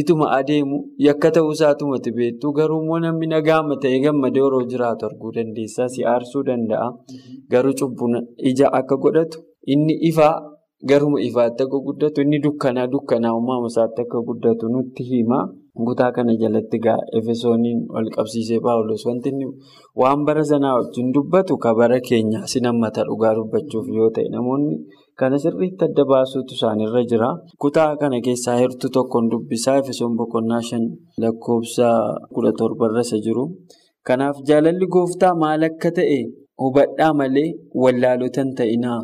Ituma 0.01 0.25
adeemu 0.37 0.77
yakka 1.07 1.29
ta'uusaatumati 1.35 2.11
beektu 2.17 2.51
garuu 2.57 2.79
immoo 2.83 2.99
namni 3.03 3.27
nagaama 3.33 3.75
ta'ee 3.83 3.99
gammadee 4.05 4.43
yeroo 4.45 4.63
jiraatu 4.71 5.05
arguu 5.09 5.31
dandeessaa 5.37 5.87
si 5.93 6.03
aarsuu 6.13 6.43
danda'a. 6.49 6.87
Garuu 7.51 7.73
cubbuun 7.79 8.15
ija 8.49 8.67
akka 8.79 8.95
godhatu 9.05 9.37
inni 9.73 9.93
ifaa 10.09 10.33
garuma 10.89 11.21
ifaatti 11.27 11.63
akka 11.65 11.79
guddatu 11.85 12.21
inni 12.25 12.39
dukkanaa 12.45 12.87
dukkanaa 12.95 13.33
uumamu 13.37 13.67
isaatti 13.71 14.01
akka 14.05 14.19
guddatu 14.27 14.67
nutti 14.73 15.03
hima. 15.11 15.39
Kutaa 15.87 16.11
kana 16.15 16.33
jalatti 16.41 16.77
gaa 16.85 16.99
Efesooniin 17.19 17.79
wal 17.93 18.07
qabsiisee 18.15 18.59
Paawuloos 18.65 19.03
wanti 19.07 19.31
waan 20.01 20.21
bara 20.27 20.43
sanaa 20.51 20.75
wajjin 20.77 21.11
dubbatu 21.15 21.57
ka 21.63 21.73
bara 21.79 21.99
keenyaa 22.07 22.47
sin 22.51 22.65
hammata 22.69 23.03
dhugaa 23.07 23.33
dubbachuuf 23.35 23.87
yoo 23.97 24.09
ta'e 24.15 24.29
namoonni. 24.35 24.75
Kana 25.19 25.37
sirriitti 25.43 25.83
adda 25.87 26.03
baasuutu 26.11 26.53
isaanirra 26.57 27.01
jira. 27.11 27.29
Kutaa 27.61 27.91
kana 28.01 28.17
keessaa 28.25 28.55
heertuu 28.61 28.89
tokkoon 28.95 29.29
dubbisaa 29.31 29.75
Efesoon 29.81 30.13
boqonnaa 30.19 30.61
shan 30.69 30.83
lakkoofsa 31.23 31.87
kudha 32.33 32.51
torbarra 32.59 33.01
isa 33.07 33.17
jiru. 33.25 33.45
Kanaaf 34.07 34.37
jaalalli 34.49 34.87
gooftaa 34.95 35.33
maal 35.43 35.61
akka 35.69 35.89
ta'e 35.99 36.19
hubadhaa 36.63 37.13
malee 37.19 37.49
wallaalotan 37.83 38.49
ta'inaa. 38.57 38.99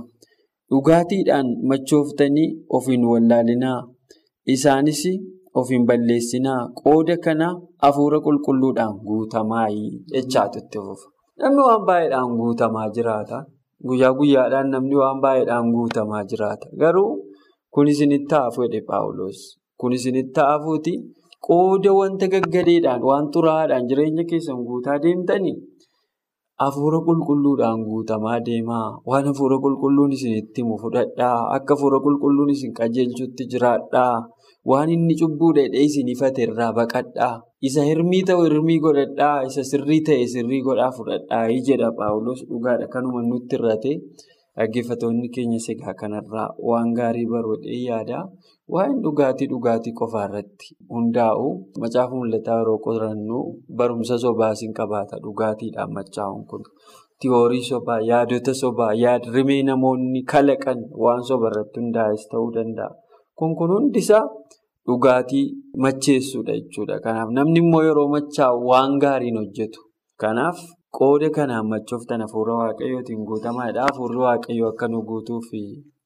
Dhugaatiidhaan 0.72 1.48
machooftanii 1.70 2.50
of 2.78 2.86
hin 2.92 3.04
wallaalinaa. 3.12 3.80
Isaanis 4.56 5.02
of 5.60 5.70
hin 5.74 5.86
balleessinaa. 5.90 6.62
Qooda 6.84 7.16
kana 7.26 7.48
hafuura 7.84 8.20
qulqulluudhaan 8.28 8.94
guutamaayii 9.08 9.90
jechaatu 10.14 10.60
itti 10.64 10.78
fufa. 10.86 11.08
Namni 11.42 11.62
waan 11.70 11.84
baay'eedhaan 11.90 12.38
guutamaa 12.42 12.88
jiraata. 12.98 13.40
Guyyaa 13.88 14.14
guyyaadhaan 14.20 14.70
namni 14.74 14.96
waan 15.02 15.20
baay'eedhaan 15.24 15.72
guutamaa 15.76 16.24
jiraata. 16.32 16.68
Garuu 16.82 17.12
kun 17.74 17.88
isinitti 17.94 18.36
hafu 18.36 18.62
jedhe 18.66 18.82
Paawuloos. 18.90 19.40
Kun 19.80 19.94
isinitti 19.98 20.40
hafuuti 20.50 20.94
qooda 21.48 21.92
wanta 22.00 22.26
gaggadeedhaan 22.34 23.02
waan 23.10 23.26
xuraa'aadhaan 23.34 23.88
jireenya 23.90 24.24
keessan 24.30 24.60
guutaa 24.68 24.98
deemtanii 25.04 25.56
hafuura 26.62 27.00
qulqulluudhaan 27.08 27.80
guutamaa 27.88 28.40
deemaa. 28.48 28.88
Waan 29.10 29.26
hafuura 29.30 29.58
qulqulluun 29.64 30.12
isinitti 30.18 30.62
himu 30.62 30.76
fudhadhaa. 30.84 31.38
Akka 31.56 31.74
hafuura 31.76 31.98
qulqulluun 32.06 32.50
isin 32.56 32.74
qajeelchutti 32.80 33.44
jiraadhaa. 33.52 34.16
Waan 34.70 34.90
inni 34.96 35.16
cubbuu 35.20 35.54
dheedhee 35.58 35.86
isin 35.90 36.08
ifate 36.14 36.44
irraa 36.48 36.72
baqadhaa. 36.80 37.36
Isa 37.68 37.82
hirmii 37.90 38.24
ta'u 38.30 38.44
hirmii 38.46 38.80
godhadhaa. 38.86 39.38
Isa 39.50 39.64
sirrii 39.72 40.02
ta'e 40.08 40.26
sirrii 40.34 40.62
godhaa 40.68 40.92
fudhadhaa. 40.98 41.48
jedha 41.68 41.90
Paawuloos 41.98 42.42
dhugaadha. 42.50 42.88
Kanuma 42.94 43.22
nutti 43.30 43.56
irratee 43.58 43.96
dhaggeeffattoonni 44.58 45.30
keenya 45.36 45.60
sigaa 45.66 45.94
kanarraa 46.02 46.50
waan 46.70 46.94
gaarii 47.00 47.26
baroodhee 47.34 47.80
yaada. 47.90 48.20
Waa'een 48.74 49.00
dhugaatii 49.06 49.48
dhugaatii 49.54 49.94
qofaa 50.00 50.26
irratti 50.30 50.76
hundaa'u 50.94 51.48
macaafa 51.82 52.16
mul'ataa 52.20 52.58
yeroo 52.62 52.78
qorannu 52.88 53.40
barumsa 53.78 54.18
sobaa 54.26 54.52
isin 54.58 54.74
qabaata 54.80 55.18
dhugaatiidhaan 55.24 55.92
machaa'uun 55.98 56.46
kun. 56.50 56.64
Tiyoorii 57.22 57.64
sobaa, 57.72 58.00
yaadota 58.12 58.54
sobaa, 58.62 58.94
yaadrimee 59.04 59.62
namoonni 59.70 60.22
kalaqan 60.32 60.80
waan 61.04 61.22
soba 61.30 61.50
irratti 61.52 61.80
hundaa'es 61.82 62.24
ta'uu 62.32 62.50
danda'a. 62.56 62.92
Kun 63.38 63.56
hundisaa 63.74 64.24
dhugaatii 64.88 65.46
macheessuudha 65.84 66.54
jechuudha. 66.60 67.00
Kanaaf 67.06 67.30
namni 67.38 67.60
immoo 67.64 67.84
yeroo 67.88 68.08
machaa'u 68.16 68.68
waan 68.72 69.00
gaariin 69.04 69.38
hojjetu. 69.42 69.80
Kanaaf 70.22 70.58
qooda 70.98 71.30
kanaan 71.38 71.68
machooftan 71.74 72.22
hafuura 72.26 72.54
waaqayyootiin 72.62 73.26
guutamaadha. 73.30 73.86
Hafuurri 73.88 74.18
waaqayyoo 74.26 74.70
akka 74.74 74.88
nu 74.88 75.02
guutuuf 75.10 75.48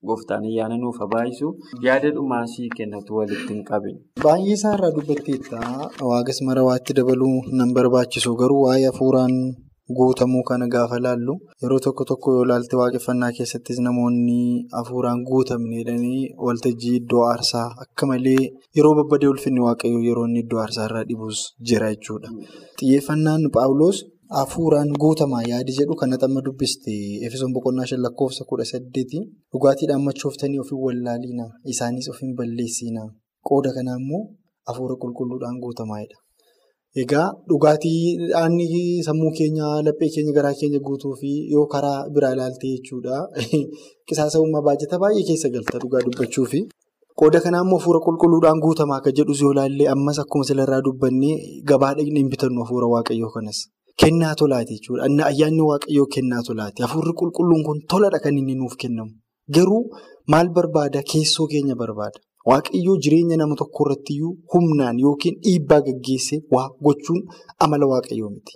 gooftaan 0.08 0.44
ayyaana 0.50 0.76
nuuf 0.78 0.98
habaayisu 1.04 1.48
yaada 1.86 2.10
dhumaa 2.16 2.46
sii 2.54 2.68
kennatu 2.78 3.16
walitti 3.18 3.54
hin 3.54 3.64
qabin. 3.70 3.96
Baay'ee 4.24 4.54
isaarraa 4.58 4.92
dubbatteetta 4.98 5.60
waagas 6.10 6.42
marawaatti 6.50 6.94
dabaluu 7.00 7.38
nan 7.62 7.74
barbaachisu 7.78 8.36
garuu 8.42 8.60
waa'ee 8.66 8.86
hafuuraan 8.92 9.34
guutamuu 9.98 10.44
kana 10.50 10.68
gaafa 10.74 10.98
laallu 11.06 11.34
yeroo 11.64 11.80
tokko 11.86 12.04
tokko 12.12 12.32
yoo 12.36 12.46
laalte 12.52 12.76
waaqeffannaa 12.80 13.32
keessattis 13.38 13.80
namoonni 13.88 14.40
hafuuraan 14.78 15.22
guutamne 15.30 15.76
jedhanii 15.80 16.24
waltajjii 16.46 16.96
iddoo 17.02 17.22
aarsaa 17.28 17.68
akka 17.84 18.08
malee 18.12 18.42
yeroo 18.78 18.96
babbadee 19.00 19.30
ulfinni 19.34 19.60
waaqayyoo 19.68 20.02
yeroo 20.10 20.26
inni 20.30 20.40
iddoo 20.46 20.60
aarsaarraa 20.64 21.04
dhibuus 21.10 21.40
jira 21.70 21.92
jechuudha. 21.94 22.30
Xiyyeeffannaan 22.80 23.44
Paawuloos 23.58 24.00
hafuuraan 24.40 24.90
guutamaa 25.04 25.44
yaadi 25.52 25.72
jedhu 25.80 25.96
kan 26.02 26.14
amma 26.28 26.42
dubbiste 26.50 26.94
Efesoon 27.28 27.54
boqonnaa 27.56 27.86
shan 27.92 28.02
lakkoofsa 28.06 28.44
kudha 28.50 28.66
saddeeti 28.74 29.20
dhugaatiidhaan 29.52 30.04
machooftanii 30.10 30.60
of 30.64 30.70
hin 30.74 30.82
wallaalinaa 30.88 31.50
isaanis 31.74 32.10
of 32.14 32.18
hin 32.26 32.36
balleessinaa 32.40 33.08
qooda 33.50 33.74
kanaa 33.78 33.98
immoo 34.04 34.24
hafuura 34.68 34.96
qulqulluudhaan 35.02 35.60
guutamaadha. 35.64 36.16
Egaa 37.04 37.28
dhugaatiidhaan 37.50 38.54
sammuu 39.08 39.32
keenya 39.38 39.68
laphee 39.86 40.10
keenya 40.16 40.34
garaa 40.38 40.56
keenya 40.60 40.80
guutuu 40.80 41.14
fi 41.22 41.32
yoo 41.54 41.66
karaa 41.74 42.08
biraa 42.14 42.34
ilaalte 42.36 42.68
jechuudha. 42.74 43.16
Qisaasa'ummaa 44.08 44.62
baajata 44.68 45.00
baay'ee 45.04 45.26
keessa 45.30 45.50
galta 45.56 45.82
dhugaa 45.84 46.04
dubbachuu 46.06 46.46
fi 46.52 46.62
qooda 47.22 47.42
kanaa 47.44 47.64
immoo 47.66 47.80
hafuura 47.80 48.00
qulqulluudhaan 48.06 48.62
guutamaa 48.66 49.00
akka 49.02 49.12
jedhus 49.18 49.42
yoo 49.44 49.52
ilaalle 49.56 49.90
ammas 49.96 50.20
akkuma 50.24 50.48
silarraa 50.50 50.80
dubbannee 50.88 51.36
gabaa 51.72 51.94
dhaqnee 51.98 52.22
hin 52.24 52.32
bitannu 52.34 52.64
hafuura 52.64 52.88
waaqayyoo 52.94 53.32
kanas. 53.36 53.60
Kennaa 54.04 54.34
tolaati 54.42 54.78
jechuudha. 54.78 55.10
Ayyaanni 55.32 55.68
waaqayyoo 55.72 56.08
kennaa 56.16 56.42
tolaati. 56.48 56.86
Hafuurri 56.86 57.14
qulqulluun 57.22 57.64
kun 57.68 57.84
toladha 57.92 58.20
kan 58.24 58.40
inni 58.40 58.56
nuuf 58.62 58.76
kennamu. 58.82 59.12
Garuu 59.56 59.84
maal 60.32 60.48
barbaada? 60.60 61.04
Keessoo 61.12 61.48
keenya 61.54 61.76
barbaada. 61.84 62.20
Waaqayyoo 62.50 62.98
jireenya 63.04 63.38
nama 63.42 63.56
tokko 63.62 63.84
irrattiyyuu 63.86 64.34
humnaan 64.54 65.00
yookiin 65.06 65.36
dhiibbaa 65.46 65.82
gaggeessee 65.88 66.40
waa 66.56 66.68
gochuun 66.88 67.22
amala 67.66 67.86
waaqayyoo 67.94 68.30
miti. 68.36 68.54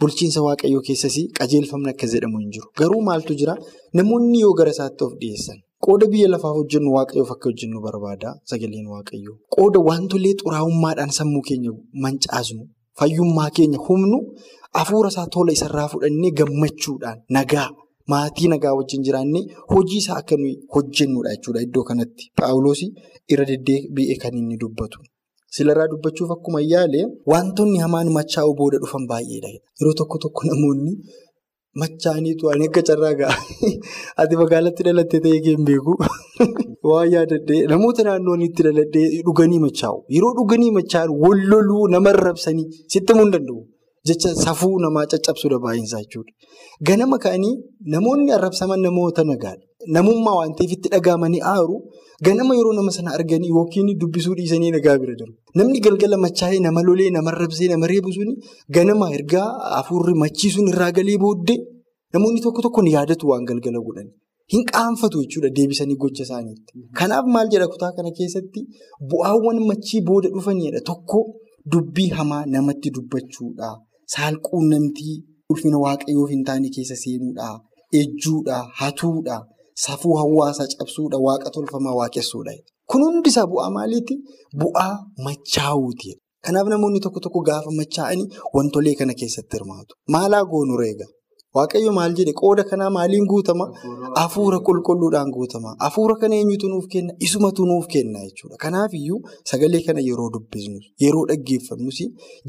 Bulchiinsa 0.00 0.40
waaqayyoo 0.46 0.82
keessas 0.86 1.16
qajeelfamni 1.38 1.90
akka 1.92 2.06
jedhamu 2.12 2.38
hin 2.42 2.50
jiru. 2.54 2.68
Garuu 2.78 3.02
maaltu 3.08 3.34
jira? 3.40 3.54
Namoonni 3.94 4.40
yoo 4.44 4.54
gara 4.58 4.70
isaatti 4.76 5.04
of 5.04 5.12
dhiyeessan 5.20 5.58
qooda 5.84 6.06
biyya 6.12 6.28
lafaaf 6.32 6.56
hojjennu 6.58 6.90
waaqayyoof 6.96 7.30
akka 7.34 7.46
hojjennu 7.50 7.78
barbaada 7.86 8.28
sagaleen 8.50 8.86
waaqayyoo. 8.94 9.36
Qooda 9.54 9.78
wantolee 9.88 10.34
xuraa'ummaadhaan 10.42 11.12
sammuu 11.18 11.42
keenya 11.48 11.70
mancaasnu 12.04 12.62
fayyummaa 12.98 13.50
keenya 13.56 13.78
humnu 13.88 14.18
hafuura 14.78 15.08
isaa 15.12 15.26
tola 15.34 15.52
isarraa 15.56 15.88
fudhannee 15.92 16.30
gammachuudhaan 16.38 17.18
nagaa. 17.36 17.68
Maatii 18.12 18.48
nagaa 18.52 18.74
wajjin 18.78 19.02
jiraannee 19.06 19.44
hojii 19.72 20.00
isaa 20.02 20.16
akka 20.22 20.36
nuyi 20.40 20.54
hojjennudha 20.74 21.34
jechuudha 21.34 21.66
iddoo 21.66 21.84
kanatti. 21.90 22.30
Paawuloos 22.38 22.80
irra 23.32 23.44
deddeebi'ee 23.50 24.16
kan 24.22 24.34
inni 24.40 24.56
dubbatu. 24.62 24.98
Silarraa 25.56 25.88
dubbachuuf 25.92 26.30
akkuma 26.34 26.60
yaale 26.72 27.00
wantoonni 27.32 27.78
hamaan 27.84 28.08
machaa'uu 28.18 28.54
booda 28.60 28.78
dhufan 28.82 29.06
baay'eedha. 29.10 29.50
Yeroo 29.78 29.94
tokko 30.00 30.18
tokko 30.24 30.48
namoonni 30.50 30.92
machaa'aniitu 31.82 32.50
ani 32.52 32.68
akka 32.68 32.82
carraa 32.88 33.14
ga'a. 33.20 33.34
Ati 34.22 34.40
magaalatti 34.42 34.86
dhalattee 34.88 35.20
ta'ee 35.26 35.40
hin 35.46 35.64
beeku. 35.70 35.94
Waan 36.90 37.12
yaadadhee 37.14 37.62
namoota 37.72 38.06
naannoon 38.08 38.44
itti 38.48 38.66
dhaladhee 38.66 39.06
dhuganii 39.28 39.62
machaa'u. 39.66 39.98
Yeroo 40.16 40.34
dhuganii 40.38 40.70
machaa'an 40.78 41.16
wal 41.24 41.42
loluu 41.52 41.82
nama 41.94 42.12
arrabsanii 42.16 42.68
sitti 42.94 43.12
himuu 43.12 43.26
hin 43.26 43.34
danda'u. 43.36 43.60
Jecha 44.08 44.34
safuu 44.44 44.74
namaa 44.86 45.06
caccabsuudha 45.12 45.58
baay'insaa 45.66 46.02
jechuudha. 46.04 46.32
Ganama 46.88 47.18
ka'anii 47.18 47.54
namoonni 47.94 48.32
arrabsaman 48.36 48.80
namoota 48.86 49.24
nagaadha. 49.24 49.62
Namummaa 49.96 50.34
waan 50.38 50.52
ta'eef 50.58 50.72
itti 50.76 50.88
dhagaamanii 50.94 51.40
aaru 51.52 51.76
ganama 52.26 52.54
yeroo 52.58 52.72
nama 52.78 52.90
sana 52.96 53.10
arganii 53.16 53.48
yookiin 53.56 53.88
dubbisuu 54.00 54.34
dhiisanii 54.38 54.70
nagaa 54.76 54.98
bira 54.98 55.14
darbu. 55.20 55.34
Namni 55.54 55.80
galgala 55.86 56.16
machaa'ee 56.24 56.60
nama 56.66 56.82
lolee 56.88 57.10
nama 57.16 57.30
arrabsee 57.32 57.68
nama 57.72 57.86
reebu 57.92 58.12
suni 58.16 58.34
ganama 58.76 59.10
ergaa 59.18 59.48
hafuurri 59.76 60.14
machiisuun 60.22 60.68
irraa 60.72 60.90
galee 60.98 61.16
booddee 61.24 61.58
namoonni 62.14 62.40
tokko 62.46 62.62
tokko 62.66 62.82
ni 62.82 62.92
yaadatu 62.96 63.28
waan 63.30 63.44
galgala 63.50 63.80
godhan. 63.86 64.08
Hin 64.52 64.64
qaanfatu 64.72 65.22
jechuudha 65.22 65.48
deebisanii 65.56 65.96
gocha 66.02 66.22
isaaniitti. 66.26 66.72
Kanaaf 66.98 67.24
maal 67.34 67.48
jedha 67.52 67.66
kutaa 67.72 67.92
kana 67.96 68.10
keessatti 68.18 68.60
bu'aawwan 69.10 69.58
machii 69.70 70.00
booda 70.08 70.28
dhufanidha. 70.34 70.80
Tokko 70.90 71.20
dubbii 71.72 72.08
hamaa 72.18 72.44
namatti 72.54 72.90
dubbachuudha. 72.96 73.70
Saalquunnamtii 74.14 75.16
ulfina 75.52 75.78
waaqayyoof 75.84 76.30
hin 76.34 76.44
taane 76.48 76.68
keessa 76.76 76.96
seenuudha. 77.02 77.48
Ejjuudha. 78.00 78.58
Hatuudha. 78.80 79.36
Safuu 79.84 80.14
hawaasaa 80.20 80.68
cabsuudha. 80.78 81.18
Waaqa 81.26 81.48
tolfamaa 81.56 81.94
waaqessuudha. 82.00 82.52
Kun 82.90 83.02
hundisaa 83.06 83.46
bu'aa 83.52 83.70
maaliiti? 83.76 84.14
Bu'aa 84.62 84.92
machaa'uuti. 85.26 86.10
Kanaaf 86.46 86.66
namoonni 86.72 87.00
tokko 87.04 87.20
tokko 87.26 87.40
gaafa 87.48 87.70
machaa'anii 87.80 88.26
wantolee 88.56 88.94
kana 89.00 89.14
keessatti 89.20 89.56
hirmaatu. 89.56 89.92
Maalaa 90.14 90.44
goonu 90.52 90.76
reega? 90.82 91.06
Waaqayyo 91.56 91.92
maal 91.96 92.12
jedhe 92.18 92.32
qooda 92.40 92.64
kanaa 92.70 92.90
maaliin 92.96 93.26
guutama? 93.32 93.64
Hafuura 94.20 94.58
qulqulluudhaan 94.66 95.30
guutama. 95.36 95.70
Hafuura 95.84 96.14
kana 96.20 96.34
eenyutu 96.40 96.68
nuuf 96.72 96.86
kenna? 96.92 97.12
Isumatu 97.26 97.66
nuuf 97.70 97.86
kenna 97.94 98.18
jechuudha. 98.26 98.56
Kanaafiyyuu 98.64 99.20
sagalee 99.50 99.80
kana 99.86 100.00
yeroo 100.08 100.28
dubbisnu, 100.34 100.78
yeroo 101.04 101.24
dhaggeeffannus 101.30 101.98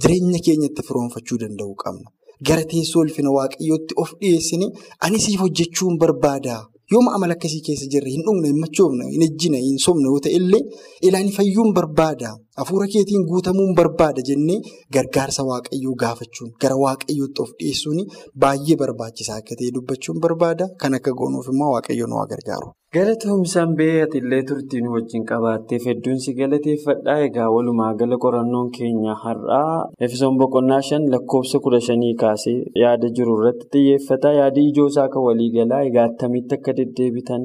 jireenya 0.01 0.39
keenyatti 0.47 0.81
firoonfachuu 0.87 1.37
danda'uu 1.43 1.75
qabna. 1.83 2.09
Gara 2.45 2.63
teessoo 2.71 3.01
ulfina 3.01 3.31
waaqayyootti 3.37 3.95
of 4.01 4.09
dhiyeessine 4.21 4.67
ani 5.05 5.19
siif 5.19 5.39
hojjechuun 5.41 5.97
barbaada. 5.97 6.57
Yooma 6.91 7.13
amala 7.15 7.33
akkasii 7.33 7.61
keessa 7.67 7.87
jirre 7.91 8.11
hin 8.11 8.23
dhugne, 8.25 8.47
hin 8.47 8.59
machoofne, 8.63 9.07
hin 9.13 9.23
ejjine, 9.27 9.57
hin 9.57 9.79
yoo 10.05 10.19
ta'e 10.19 10.35
illee 10.39 10.61
ilaani 11.01 11.31
fayyuun 11.37 11.73
barbaada. 11.73 12.35
Hafuura 12.57 12.87
keetiin 12.93 13.25
guutamuun 13.29 13.75
barbaada 13.77 14.21
jennee 14.29 14.55
gargaarsa 14.95 15.43
waaqayyoo 15.49 15.93
gaafachuun 16.03 16.49
gara 16.63 16.77
waaqayyootti 16.83 17.41
of 17.43 17.51
dhiyeessuun 17.59 17.99
baay'ee 18.43 18.77
barbaachisaa 18.81 19.37
akka 19.41 19.57
ta'e 19.59 19.69
dubbachuun 19.75 20.17
barbaada. 20.25 20.65
Kan 20.81 20.97
akka 20.99 21.11
goonuuf 21.19 21.47
immoo 21.53 21.69
waaqayyo 21.75 22.07
nu 22.13 22.23
gargaaru. 22.33 22.69
Galatoomsaan 22.95 23.75
ba'ee 23.79 24.01
ati 24.05 24.17
illee 24.23 24.41
turtii 24.49 24.81
nu 24.85 24.95
wajjin 24.95 25.25
qabaatteef 25.31 25.85
hedduun 25.91 26.19
si 26.25 26.33
galateeffadhaa. 26.39 27.17
Egaa 27.27 27.49
walumaa 27.55 27.93
gala 27.99 28.17
qorannoon 28.25 28.71
keenya 28.77 29.13
har'aa 29.23 29.77
Efesoon 30.07 30.37
boqonnaa 30.41 30.81
shan 30.89 31.05
lakkoofsa 31.13 31.59
kudha 31.65 31.79
shanii 31.89 32.15
kaasee 32.23 32.57
yaada 32.83 33.13
jiru 33.19 33.37
irratti 33.39 33.67
xiyyeeffata. 33.73 34.33
Yaadi 34.39 34.65
ijoo 34.71 34.87
isaa 34.93 35.07
kan 35.13 35.23
waliigalaa 35.27 35.83
egaa 35.91 36.07
attamitti 36.11 36.55
akka 36.57 36.73
deddeebitan 36.79 37.43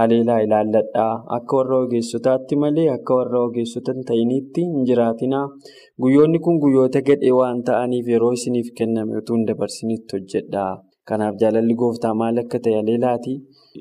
haleelaa 0.00 0.38
ilaalladhaa 0.46 1.12
akka 1.36 1.56
warra 1.58 1.78
ogeessotaatti 1.84 2.56
malee 2.64 2.88
akka 2.96 3.14
warra 3.20 3.40
ogeessota 3.46 3.92
hin 3.96 4.04
ta'initti 4.10 4.66
hin 4.72 4.84
jiraatinaa. 4.90 5.46
Guyyoonni 6.02 6.38
kun 6.48 6.58
guyyoota 6.64 7.00
gadhee 7.10 7.32
waan 7.40 7.62
ta'aniif 7.70 8.08
yeroo 8.14 8.32
isiniif 8.40 8.68
kenname 8.82 9.18
utuu 9.22 9.36
hin 9.40 9.46
dabarsinitti 9.52 10.16
hojjedhaa 10.18 10.70
kanaaf 11.10 11.36
jaalalli 11.40 11.74
gooftaa 11.82 12.14
maal 12.20 12.38
akka 12.42 12.58
ta'e 12.64 12.74
haleelaati 12.78 13.34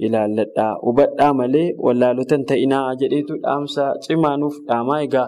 ilaalladhaa 0.08 0.70
hubadhaa 0.86 1.32
malee 1.40 1.66
wallaalota 1.86 2.36
hin 2.38 2.46
ta'inaa 2.52 2.84
jedheetu 3.02 3.38
dhaamsa 3.46 3.86
cimaanuuf 4.06 4.56
dhaamaa 4.70 5.00
egaa 5.08 5.26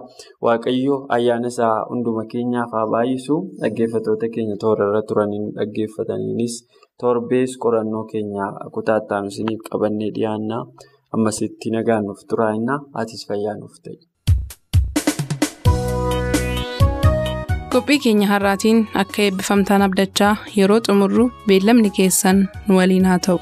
waaqayyo 0.47 0.97
ayyaana 1.17 1.51
isaa 1.53 1.73
hunduma 1.89 2.23
keenyaaf 2.33 2.71
haa 2.77 2.85
baay'isu. 2.93 3.37
Dhaggeeffatoota 3.61 4.29
keenya 4.35 4.57
toorarra 4.63 5.01
turaniin 5.09 5.45
dhaggeeffataniinis. 5.57 6.55
Torbees 7.01 7.51
qorannoo 7.63 8.03
keenya 8.11 8.45
kutaattaan 8.75 9.27
isiniif 9.31 9.61
qabannee 9.71 10.11
dhiyaannaa 10.15 10.63
ammasitti 11.17 11.71
nagaan 11.75 12.03
nuuf 12.09 12.21
turaannaa 12.29 12.79
atis 13.01 13.21
fayyaa 13.29 13.55
nuuf 13.61 13.75
ta'e. 13.83 13.97
qophii 17.73 17.99
keenya 18.03 18.27
har'aatiin 18.33 18.79
akka 19.01 19.21
eebbifamtaan 19.25 19.81
abdachaa 19.87 20.33
yeroo 20.57 20.79
xumurru 20.87 21.25
beellamni 21.47 21.89
keessan 21.97 22.39
nu 22.67 22.77
waliin 22.79 23.05
haa 23.09 23.19
ta'u. 23.27 23.39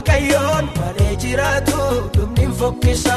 Waaqayyoon 0.00 0.64
malee 0.78 1.14
jiraatu 1.22 1.78
dhumni 2.14 2.46
fokkisa 2.58 3.16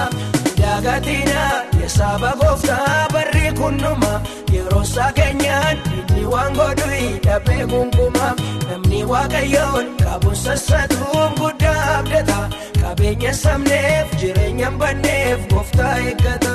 daagatina 0.60 1.44
yesaaba 1.82 2.32
gooftaa 2.42 3.08
barri 3.14 3.52
kunnuma 3.60 4.12
yeroo 4.56 4.82
isaa 4.88 5.12
keenyaan 5.20 5.78
inni 6.00 6.26
waan 6.34 6.54
godhu 6.60 6.90
dhabee 7.28 7.64
gungumaa 7.72 8.34
namni 8.68 9.04
waaqayyoon 9.14 9.88
qabuun 10.04 10.36
sassatuun 10.44 11.32
guddaa 11.40 11.80
abdata. 12.00 12.40
qabeenya 12.82 13.34
sabneef 13.44 14.18
jireenya 14.22 14.72
banneef 14.84 15.40
gooftaa 15.54 15.96
eeggata. 16.10 16.54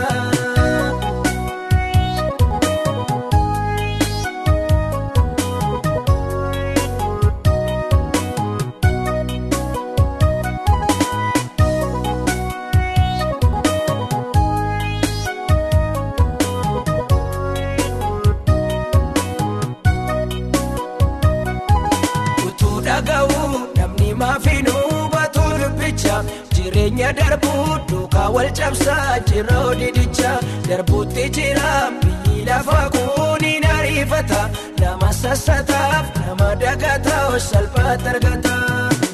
Salphaatti 37.40 38.08
argata 38.14 38.54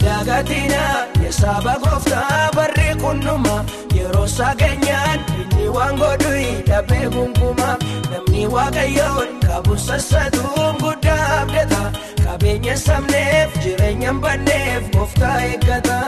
dagatina 0.04 0.82
yesaaba 1.24 1.74
gooftaa 1.84 2.50
barri 2.56 2.88
kunnuma 3.02 3.56
yeroo 3.96 4.24
isaa 4.30 4.54
keenyaan 4.62 5.20
inni 5.42 5.68
waan 5.76 5.96
godhu 6.02 6.32
dhabee 6.70 7.06
gungumaa 7.16 7.76
namni 8.10 8.46
waaqayyoon 8.56 9.28
qabu 9.46 9.76
sassatuun 9.86 10.74
guddaa 10.82 11.22
abdata 11.40 11.82
qabeenya 12.24 12.76
sabneef 12.86 13.58
jireenya 13.64 14.12
banneef 14.26 14.90
gooftaa 14.96 15.36
eeggata. 15.50 15.98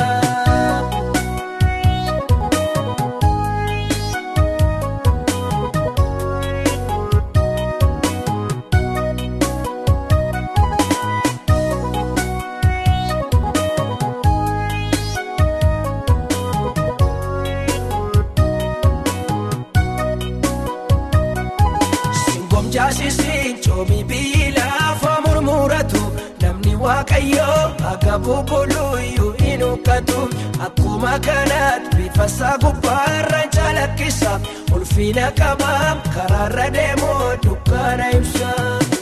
Ulfina 35.27 35.31
qabaam 35.39 35.99
karaarra 36.15 36.67
deemoo 36.75 37.37
dukkaana 37.45 38.11
ibsa 38.19 38.51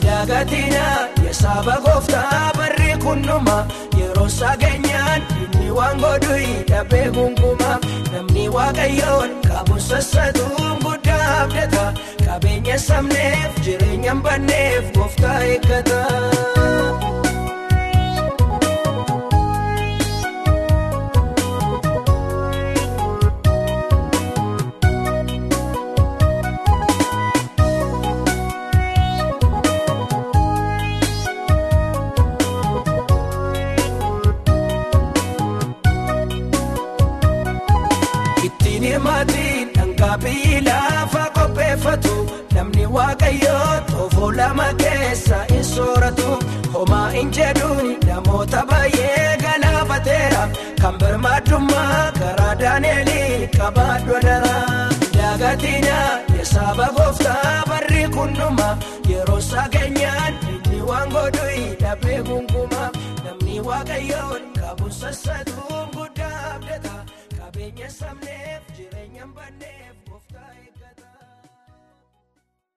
dagatina 0.04 0.84
yesaaba 1.24 1.76
gooftaa 1.84 2.52
barri 2.56 2.96
kunnuma 3.04 3.56
yeroo 3.98 4.26
isaa 4.26 4.56
keenyaan 4.62 5.22
inni 5.42 5.70
waan 5.78 6.00
godhu 6.00 6.38
dhabee 6.70 7.08
gungumaa 7.16 7.78
namni 8.12 8.48
waaqayyoon 8.56 9.30
qabu 9.48 9.80
sassatuun 9.88 10.78
guddaa 10.84 11.42
abdata. 11.42 11.84
qabeenya 12.26 12.78
sabneef 12.88 13.60
jireenya 13.64 14.14
banneef 14.24 14.92
gooftaa 14.96 15.38
eeggata. 15.52 16.53